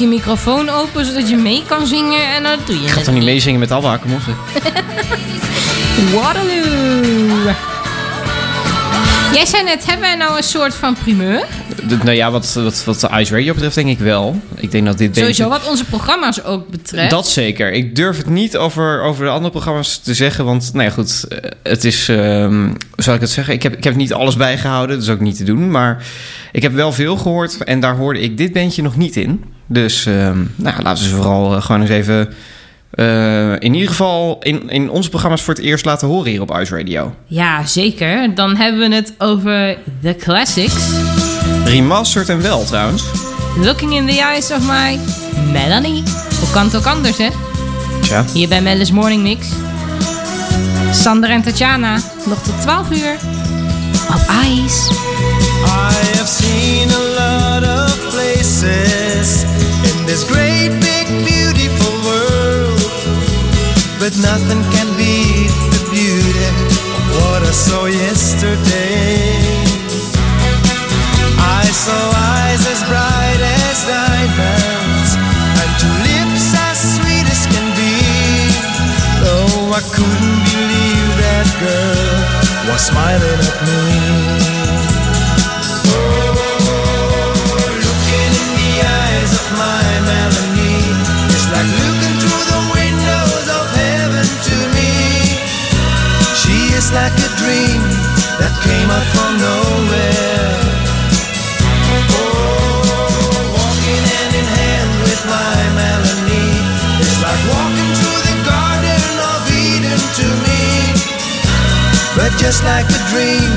[0.04, 3.14] je microfoon open zodat je mee kan zingen en dat doe je Ik ga toch
[3.14, 4.20] niet meezingen met Abba, kom op.
[6.16, 7.52] Waterloo.
[9.34, 11.46] Jij zei net, hebben wij nou een soort van primeur?
[11.88, 14.42] De- nou ja, wat, wat, wat de Ice Radio betreft denk ik wel.
[14.56, 17.10] Ik denk dat dit Sowieso beetje- wat onze programma's ook betreft.
[17.10, 17.72] Dat zeker.
[17.72, 20.46] Ik durf het niet over, over de andere programma's te zeggen.
[20.46, 21.24] Want, nou ja, goed.
[21.30, 23.54] eh, Het is, ehm, hoe zal ik het zeggen?
[23.54, 24.96] Ik heb, ik heb niet alles bijgehouden.
[24.96, 25.72] Dat is ook niet te doen.
[25.72, 26.04] Maar
[26.52, 27.64] ik heb wel veel gehoord.
[27.64, 29.44] En daar hoorde ik dit bandje nog niet in.
[29.68, 32.34] Dus, ehm, nou ja, laten we ze vooral eh, gewoon eens even...
[32.92, 36.58] eh, in ieder geval in, in onze programma's voor het eerst laten horen hier op
[36.60, 37.16] Ice Radio.
[37.28, 38.36] Ja, zeker.
[38.36, 40.90] Dan hebben we het over The Classics.
[41.66, 43.04] Remastered en wel trouwens.
[43.58, 45.00] Looking in the eyes of my
[45.52, 46.04] Melanie.
[46.40, 47.28] Hoe kan het ook anders, hè?
[48.02, 48.26] Tja.
[48.34, 49.48] Hier bij Melis Morning Mix.
[50.92, 51.98] Sander en Tatjana.
[52.26, 53.16] Nog tot 12 uur.
[54.10, 54.90] Op IJs.
[54.90, 57.13] I have seen a
[60.06, 62.80] this great big beautiful world,
[64.00, 66.44] but nothing can beat the beauty
[66.96, 69.40] of what I saw yesterday.
[71.40, 72.04] I saw
[72.36, 75.10] eyes as bright as diamonds
[75.62, 77.96] and two lips as sweet as can be.
[79.24, 84.54] Though I couldn't believe that girl was smiling at me.
[98.64, 100.56] Came out from nowhere.
[102.16, 102.84] Oh,
[103.56, 106.56] walking hand in hand with my Melanie.
[107.04, 110.64] It's like walking through the garden of Eden to me.
[112.16, 113.52] But just like a dream,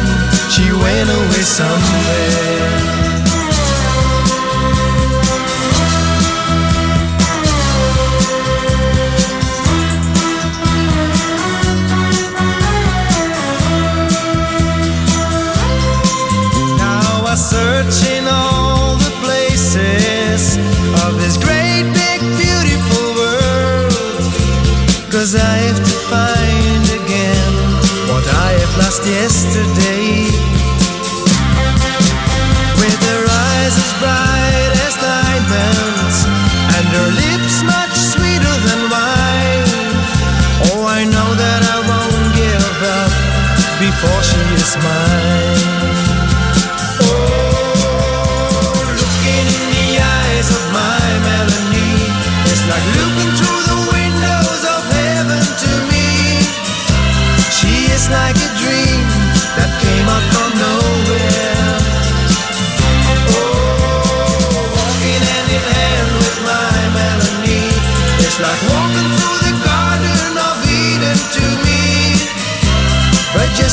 [0.50, 2.85] she went away somewhere.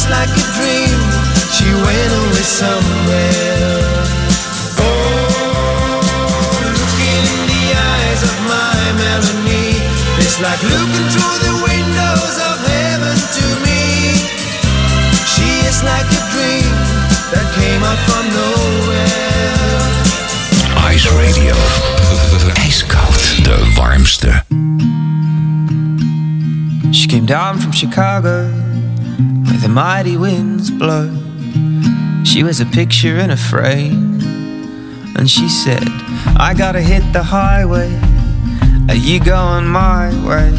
[0.03, 0.99] Just like a dream,
[1.55, 4.03] she went away somewhere.
[4.80, 6.03] Oh,
[6.75, 9.80] looking in the eyes of my Melanie,
[10.19, 13.84] it's like looking through the windows of heaven to me.
[15.23, 16.73] She is like a dream
[17.31, 19.53] that came out from nowhere.
[20.91, 21.55] Ice Radio.
[22.59, 23.43] IJskoud.
[23.43, 24.43] De warmste.
[26.91, 28.62] She came down from Chicago where
[29.64, 31.10] the mighty winds blow.
[32.26, 34.19] She was a picture in a frame,
[35.15, 35.88] and she said,
[36.38, 37.90] I gotta hit the highway.
[38.90, 40.52] Are you going my way?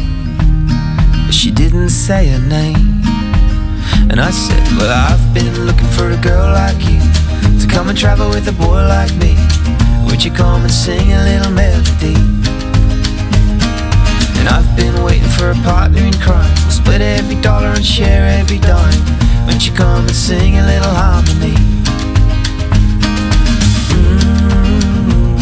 [1.23, 3.03] But she didn't say her name.
[4.09, 6.99] And I said, Well, I've been looking for a girl like you
[7.61, 9.37] to come and travel with a boy like me.
[10.09, 12.15] Would you come and sing a little melody?
[14.39, 16.64] And I've been waiting for a partner in crime.
[16.85, 19.01] Split every dollar and share every dime.
[19.47, 21.55] Won't you come and sing a little harmony?
[23.89, 25.41] Mm-hmm.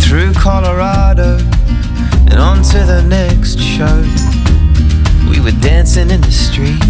[0.00, 1.36] Through Colorado
[2.30, 4.02] and on to the next show.
[5.28, 6.80] We were dancing in the street.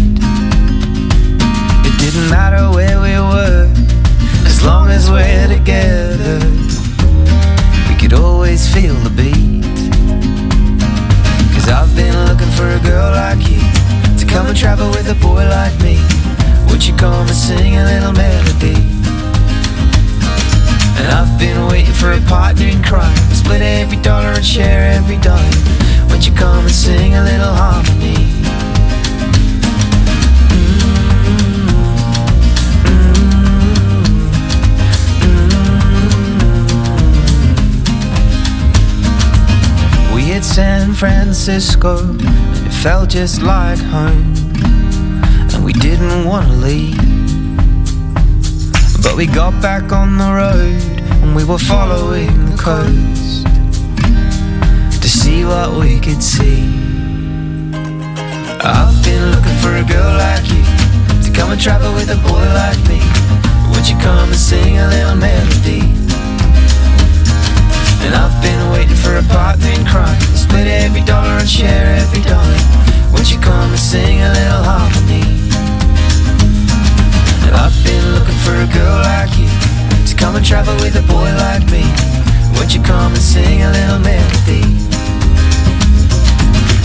[1.85, 3.67] It didn't matter where we were,
[4.59, 6.39] as long as we're together.
[7.87, 9.63] We could always feel the beat.
[11.53, 13.61] Cause I've been looking for a girl like you
[14.19, 15.95] to come and travel with a boy like me.
[16.69, 18.75] Would you come and sing a little melody?
[20.99, 23.15] And I've been waiting for a partner in crime.
[23.31, 25.55] Split every dollar and share every dime.
[26.09, 28.28] Won't you come and sing a little harmony?
[40.59, 44.33] San Francisco, and it felt just like home.
[45.53, 46.97] And we didn't want to leave.
[49.01, 50.81] But we got back on the road,
[51.23, 53.45] and we were following the coast
[55.01, 56.67] to see what we could see.
[58.59, 60.63] I've been looking for a girl like you
[61.23, 62.99] to come and travel with a boy like me.
[63.71, 65.87] Would you come and sing a little melody?
[68.03, 70.38] And I've been waiting for a partner in crime.
[70.49, 73.13] Split every dollar and share every dime.
[73.13, 75.21] Won't you come and sing a little harmony?
[77.45, 79.45] And I've been looking for a girl like you
[80.09, 81.85] to come and travel with a boy like me.
[82.57, 84.65] Won't you come and sing a little melody?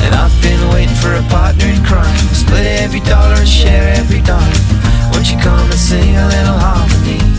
[0.04, 2.18] And I've been waiting for a partner in crime.
[2.36, 4.60] Split every dollar and share every dime.
[5.10, 7.33] Won't you come and sing a little harmony?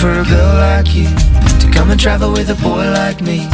[0.00, 1.04] For a girl like you
[1.60, 3.46] to come and travel with a boy like me.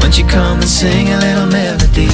[0.00, 2.08] Won't you come and sing a little melody?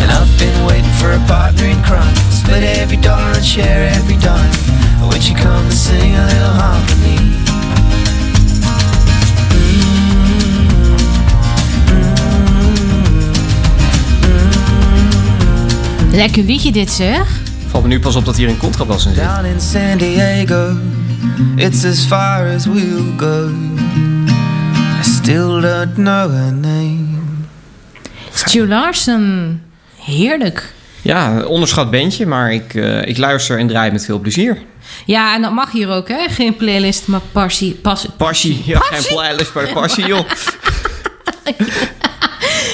[0.00, 2.14] And I've been waiting for a partner in crime.
[2.30, 4.54] Split every dollar and share every dime.
[5.10, 7.18] When she come and sing a little harmony.
[16.12, 17.40] Lekker liedje dit zeg.
[17.66, 19.24] Valt me nu pas op dat hier een contrabas in zit.
[19.24, 20.76] Down in San Diego,
[21.56, 23.50] it's as far as we'll go.
[25.00, 27.06] I still don't know her name.
[28.32, 29.62] Stu Larsen.
[29.96, 30.72] Heerlijk.
[31.02, 34.58] Ja, onderschat bandje, maar ik, eh, ik luister en draai met veel plezier.
[35.04, 36.28] Ja, en dat mag hier ook, hè?
[36.28, 37.74] Geen playlist, maar passie.
[37.74, 40.24] Pas, Passie, ja, geen playlist bij de passie, joh.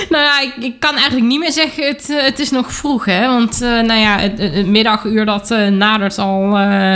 [0.08, 3.04] Nou ja, ik, ik kan eigenlijk niet meer zeggen, het, eh, het is nog vroeg,
[3.04, 3.26] hè?
[3.26, 6.58] Want, eh, nou ja, het, middaguur dat eh, nadert al...
[6.58, 6.94] eh,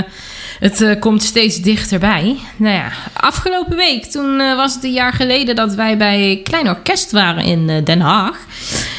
[0.59, 2.37] het eh, komt steeds dichterbij.
[2.57, 5.57] Nou ja, afgelopen week, toen eh, was het een jaar geleden...
[5.57, 8.37] dat wij bij Klein Orkest waren in eh, Den Haag.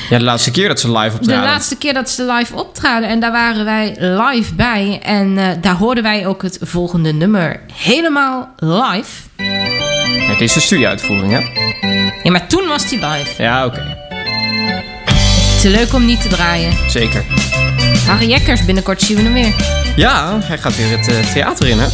[0.10, 1.44] Ja, de laatste keer dat ze live De optraden.
[1.44, 3.10] laatste keer dat ze live optraden.
[3.10, 5.00] En daar waren wij live bij.
[5.04, 9.12] En daar hoorden wij ook het volgende nummer helemaal live.
[10.28, 11.40] Dit is de studio-uitvoering, hè?
[12.24, 13.44] Ja, maar toen was die live.
[13.44, 13.98] Ja, oké.
[15.62, 16.74] Te leuk om niet te draaien.
[16.90, 17.24] Zeker.
[18.08, 19.79] Harry Jekkers, binnenkort zien we hem weer.
[20.00, 21.88] Ja, hij gaat weer het eh, theater in, hè?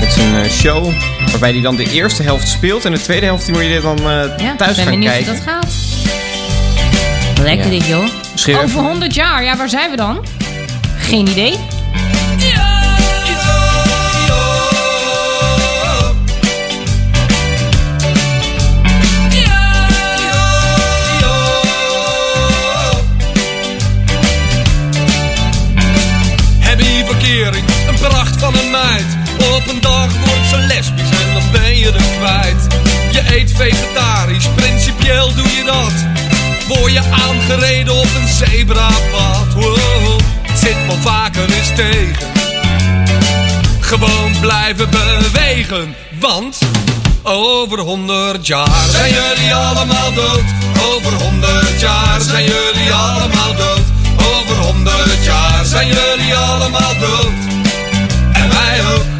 [0.00, 0.92] Met zijn eh, show,
[1.30, 2.84] waarbij hij dan de eerste helft speelt...
[2.84, 4.04] en de tweede helft die moet je dan eh,
[4.38, 5.32] Ja, thuis ben gaan benieuwd kijken.
[5.36, 5.74] hoe dat gaat.
[7.42, 7.78] Lekker Ja.
[7.78, 8.04] dit, joh.
[8.32, 10.24] Misschien Over even- 100 jaar, ja, waar zijn we dan?
[10.98, 11.54] Geen idee.
[28.52, 28.68] Van.
[29.54, 32.66] Op een dag wordt ze lesbisch en dan ben je er kwijt.
[33.12, 35.92] Je eet vegetarisch, principieel doe je dat.
[36.68, 39.54] Word je aangereden op een zebrapad.
[39.54, 40.20] Wow,
[40.54, 42.26] zit wel vaker eens tegen.
[43.80, 46.58] Gewoon blijven bewegen, want
[47.22, 50.44] over honderd jaar zijn jullie allemaal dood.
[50.94, 53.84] Over honderd jaar zijn jullie allemaal dood.
[54.16, 57.57] Over honderd jaar zijn jullie allemaal dood.
[58.58, 59.17] En wij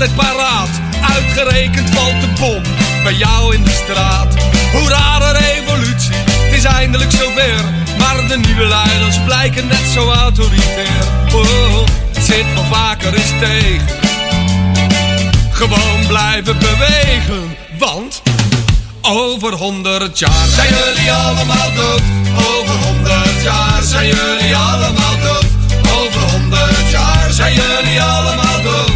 [0.00, 0.68] altijd paraat.
[1.14, 2.62] Uitgerekend valt de bom
[3.02, 4.34] bij jou in de straat.
[4.72, 7.64] Hoe rare revolutie, het is eindelijk zover.
[7.98, 11.04] Maar de nieuwe leiders blijken net zo autoritair.
[11.34, 13.86] Oh, het zit wel vaker eens tegen.
[15.50, 18.22] Gewoon blijven bewegen, want
[19.02, 22.02] over honderd jaar zijn jullie allemaal dood.
[22.36, 25.46] Over honderd jaar zijn jullie allemaal dood.
[26.00, 28.87] Over honderd jaar zijn jullie allemaal dood.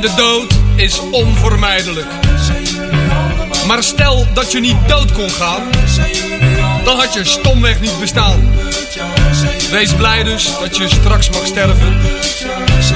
[0.00, 2.06] En de dood is onvermijdelijk.
[3.66, 5.62] Maar stel dat je niet dood kon gaan.
[6.84, 8.52] Dan had je stomweg niet bestaan.
[9.70, 11.96] Wees blij dus dat je straks mag sterven.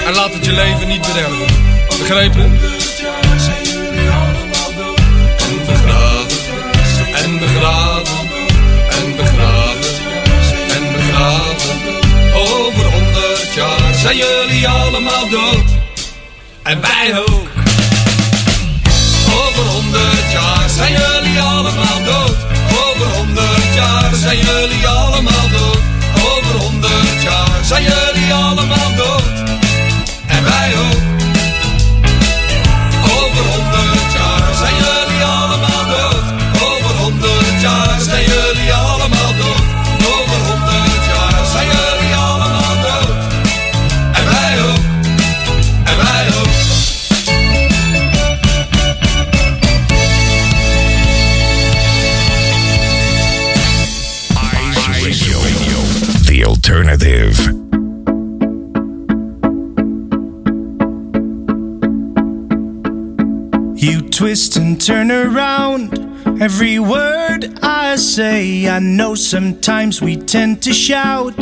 [0.06, 1.46] En laat het je leven niet bederven.
[1.98, 2.42] Begrepen?
[5.44, 6.38] En begraven.
[7.14, 8.28] En begraven.
[8.88, 9.94] En begraven.
[10.74, 11.76] En begraven.
[12.34, 15.73] Over honderd jaar zijn jullie allemaal dood.
[16.64, 17.48] En wij ook.
[19.34, 22.36] Over honderd jaar zijn jullie allemaal dood.
[22.86, 25.78] Over honderd jaar zijn jullie allemaal dood.
[26.16, 29.50] Over honderd jaar zijn jullie allemaal dood.
[30.26, 31.03] En wij ook.
[56.64, 57.38] alternative.
[63.76, 65.92] You twist and turn around
[66.40, 68.66] every word I say.
[68.66, 71.38] I know sometimes we tend to shout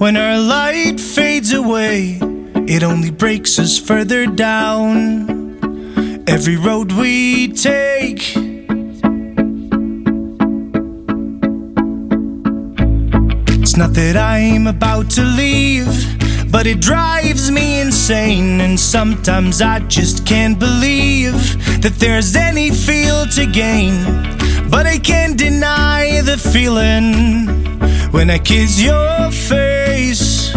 [0.00, 2.18] when our light fades away.
[2.66, 8.53] It only breaks us further down every road we take.
[13.76, 15.88] Not that I'm about to leave,
[16.52, 18.60] but it drives me insane.
[18.60, 21.34] And sometimes I just can't believe
[21.82, 23.96] that there's any feel to gain.
[24.70, 27.48] But I can't deny the feeling
[28.12, 30.54] when I kiss your face.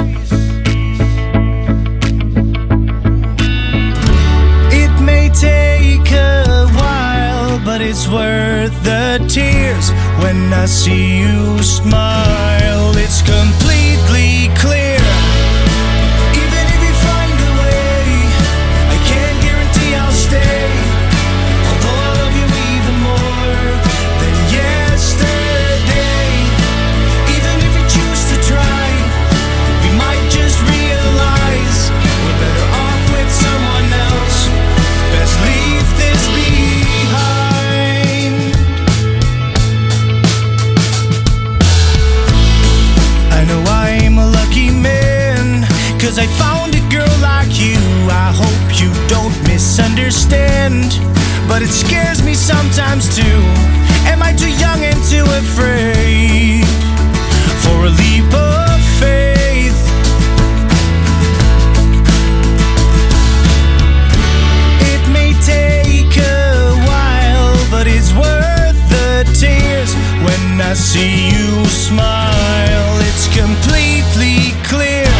[4.71, 9.91] It may take a while, but it's worth the tears
[10.21, 12.93] when I see you smile.
[12.95, 14.96] It's completely clear.
[46.17, 47.77] Cause I found a girl like you.
[48.09, 50.99] I hope you don't misunderstand,
[51.47, 53.41] but it scares me sometimes too.
[54.05, 56.65] Am I too young and too afraid
[57.63, 59.79] for a leap of faith?
[64.93, 69.93] It may take a while, but it's worth the tears
[70.25, 72.99] when I see you smile.
[73.01, 75.16] It's completely clear.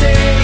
[0.00, 0.39] Stay.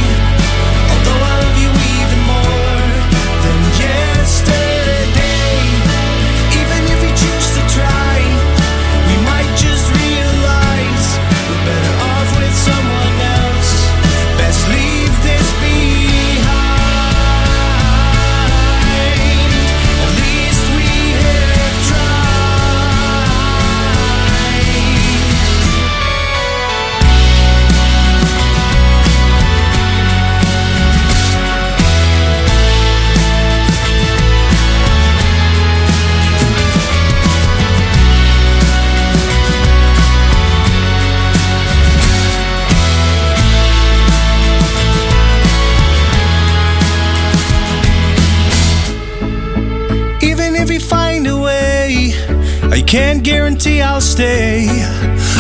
[52.97, 54.67] Can't guarantee I'll stay.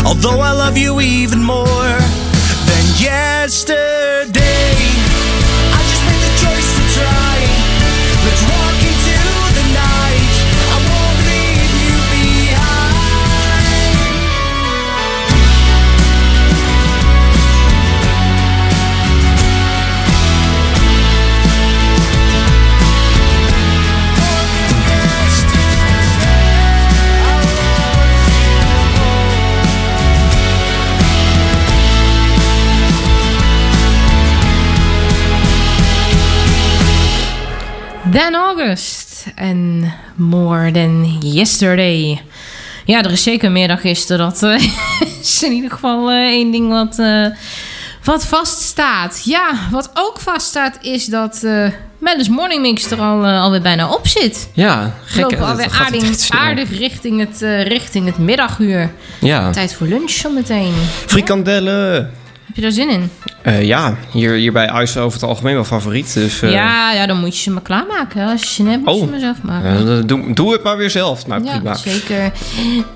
[0.04, 1.85] Although I love you even more
[38.16, 42.22] Dan August en More Than Yesterday.
[42.84, 44.18] Ja, er is zeker meer dan gisteren.
[44.18, 44.62] Dat eh,
[45.22, 47.26] is in ieder geval eh, één ding wat, eh,
[48.04, 49.22] wat vaststaat.
[49.24, 51.68] Ja, wat ook vaststaat is dat eh
[51.98, 54.48] Mellis Morning Mix er al, alweer bijna op zit.
[54.52, 55.22] Ja, We gek.
[55.22, 55.70] lopen Dat alweer
[56.30, 58.90] aardig, richting, het, eh, richting het middaguur.
[59.20, 59.50] Ja.
[59.50, 60.72] Tijd voor lunch zometeen.
[61.06, 61.94] Frikandellen.
[62.46, 63.10] Heb je daar zin in?
[63.46, 66.14] Eh, ja, hier, hier bij Ice over het algemeen wel favoriet.
[66.14, 68.26] Dus, eh, ja, ja, dan moet je ze maar klaarmaken.
[68.28, 69.04] Als je zin hebt, moet je Oh.
[69.04, 70.06] ze maar zelf maken.
[70.06, 71.26] doe, doe het maar weer zelf.
[71.26, 71.74] Nou, ja, prima.
[71.74, 72.32] zeker.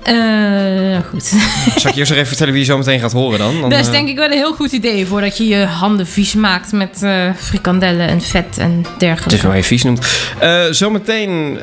[0.03, 1.23] Eh, goed.
[1.77, 3.61] Zal ik je eerst even vertellen wie je zo meteen gaat horen dan?
[3.61, 6.33] dan Dat is denk ik wel een heel goed idee voordat je je handen vies
[6.33, 7.05] maakt met
[7.37, 9.41] frikandellen en vet en Het is dergelijke.
[9.47, 10.07] wel even vies noemt.
[10.75, 11.59] Zometeen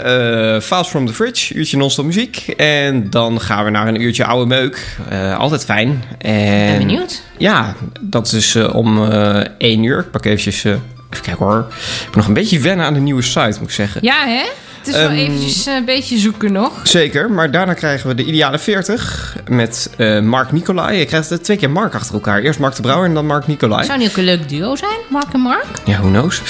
[0.63, 2.37] Fast from the Fridge, uurtje non-stop muziek.
[2.57, 4.97] En dan gaan we naar een uurtje oude meuk.
[5.39, 6.05] Altijd fijn.
[6.19, 7.23] En, ben benieuwd.
[7.39, 9.99] Ja, dat is om eh 1 uur.
[9.99, 10.65] Ik pak eventjes...
[10.65, 11.67] eh, even kijken hoor.
[12.01, 14.01] Ik moet nog een beetje wennen aan de nieuwe site, moet ik zeggen.
[14.05, 14.45] Ja, hè?
[14.79, 16.73] Het is wel Ehm, eventjes een beetje zoeken nog.
[16.83, 20.99] Zeker, maar daarna krijgen we de ideale 40 met eh, Mark Nicolai.
[20.99, 22.41] Je krijgt twee keer Mark achter elkaar.
[22.41, 23.85] Eerst Mark de Brouwer en dan Mark Nicolai.
[23.85, 25.67] Zou niet ook een leuk duo zijn, Mark en Mark?
[25.85, 26.43] Ja, who knows.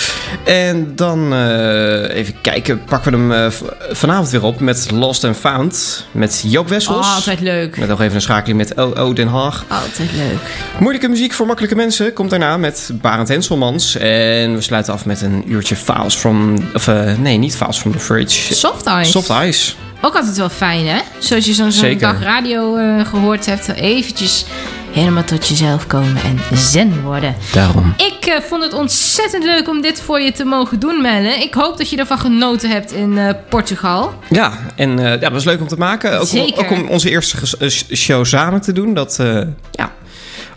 [0.44, 3.52] En dan eh, even kijken, pakken we hem eh,
[3.90, 6.06] vanavond weer op met Lost and Found.
[6.12, 7.06] Met Joop Wessels.
[7.06, 7.78] Oh, altijd leuk.
[7.78, 9.64] Met nog even een schakeling met OO Den Haag.
[9.68, 10.38] Altijd leuk.
[10.78, 13.96] Moeilijke muziek voor makkelijke mensen komt daarna met Barend Henselmans.
[13.96, 16.54] En we sluiten af met een uurtje Files from...
[16.74, 18.27] Of eh, nee, niet Files from the Fridge.
[18.30, 19.10] Soft Ice.
[19.10, 19.72] Soft Ice.
[20.00, 20.98] Ook altijd wel fijn, hè?
[21.18, 21.98] Zoals je zo'n Zeker.
[21.98, 23.68] dag radio eh, gehoord hebt.
[23.68, 24.44] Eventjes
[24.92, 27.36] helemaal tot jezelf komen en zen worden.
[27.52, 27.94] Daarom.
[27.96, 31.34] Ik eh, vond het ontzettend leuk om dit voor je te mogen doen, Melle.
[31.34, 34.14] Ik hoop dat je ervan genoten hebt in eh, Portugal.
[34.30, 36.20] Ja, en ja, dat was leuk om te maken.
[36.20, 37.36] Ook, om, ook om onze eerste
[37.94, 38.94] show samen te doen.
[38.94, 39.16] Dat,
[39.70, 39.92] ja,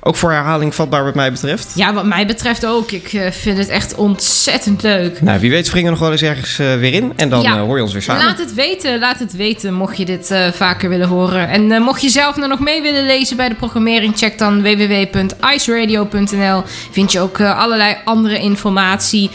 [0.04, 1.72] ook voor herhaling vatbaar wat mij betreft.
[1.76, 2.92] Ja, wat mij betreft ook.
[2.92, 5.22] Ik eh, vind het echt ontzettend leuk.
[5.22, 7.14] Nou, wie weet springen we nog wel eens ergens eh, weer in.
[7.16, 7.56] En dan Ja.
[7.56, 8.26] eh, hoor je ons weer samen.
[8.26, 11.50] Laat het weten, laat het weten mocht je dit vaker willen horen.
[11.50, 16.64] En mocht je zelf nou nog mee willen lezen bij de programmering, check dan www.iceradio.nl.
[16.92, 19.30] Vind je ook allerlei andere informatie.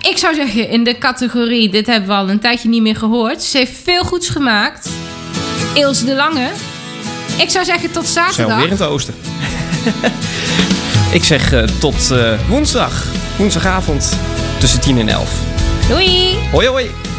[0.00, 3.42] Ik zou zeggen, in de categorie, dit hebben we al een tijdje niet meer gehoord.
[3.42, 4.88] Ze heeft veel goeds gemaakt.
[5.74, 6.48] Ilse de Lange.
[7.38, 8.52] Ik zou zeggen tot We zijn zaterdag.
[8.54, 9.14] alweer in het oosten.
[11.12, 13.06] Ik zeg eh, tot eh, woensdag.
[13.36, 14.16] Woensdagavond
[14.58, 15.30] tussen 10 en 11.
[15.88, 16.38] Doei!
[16.52, 17.09] Hoi hoi.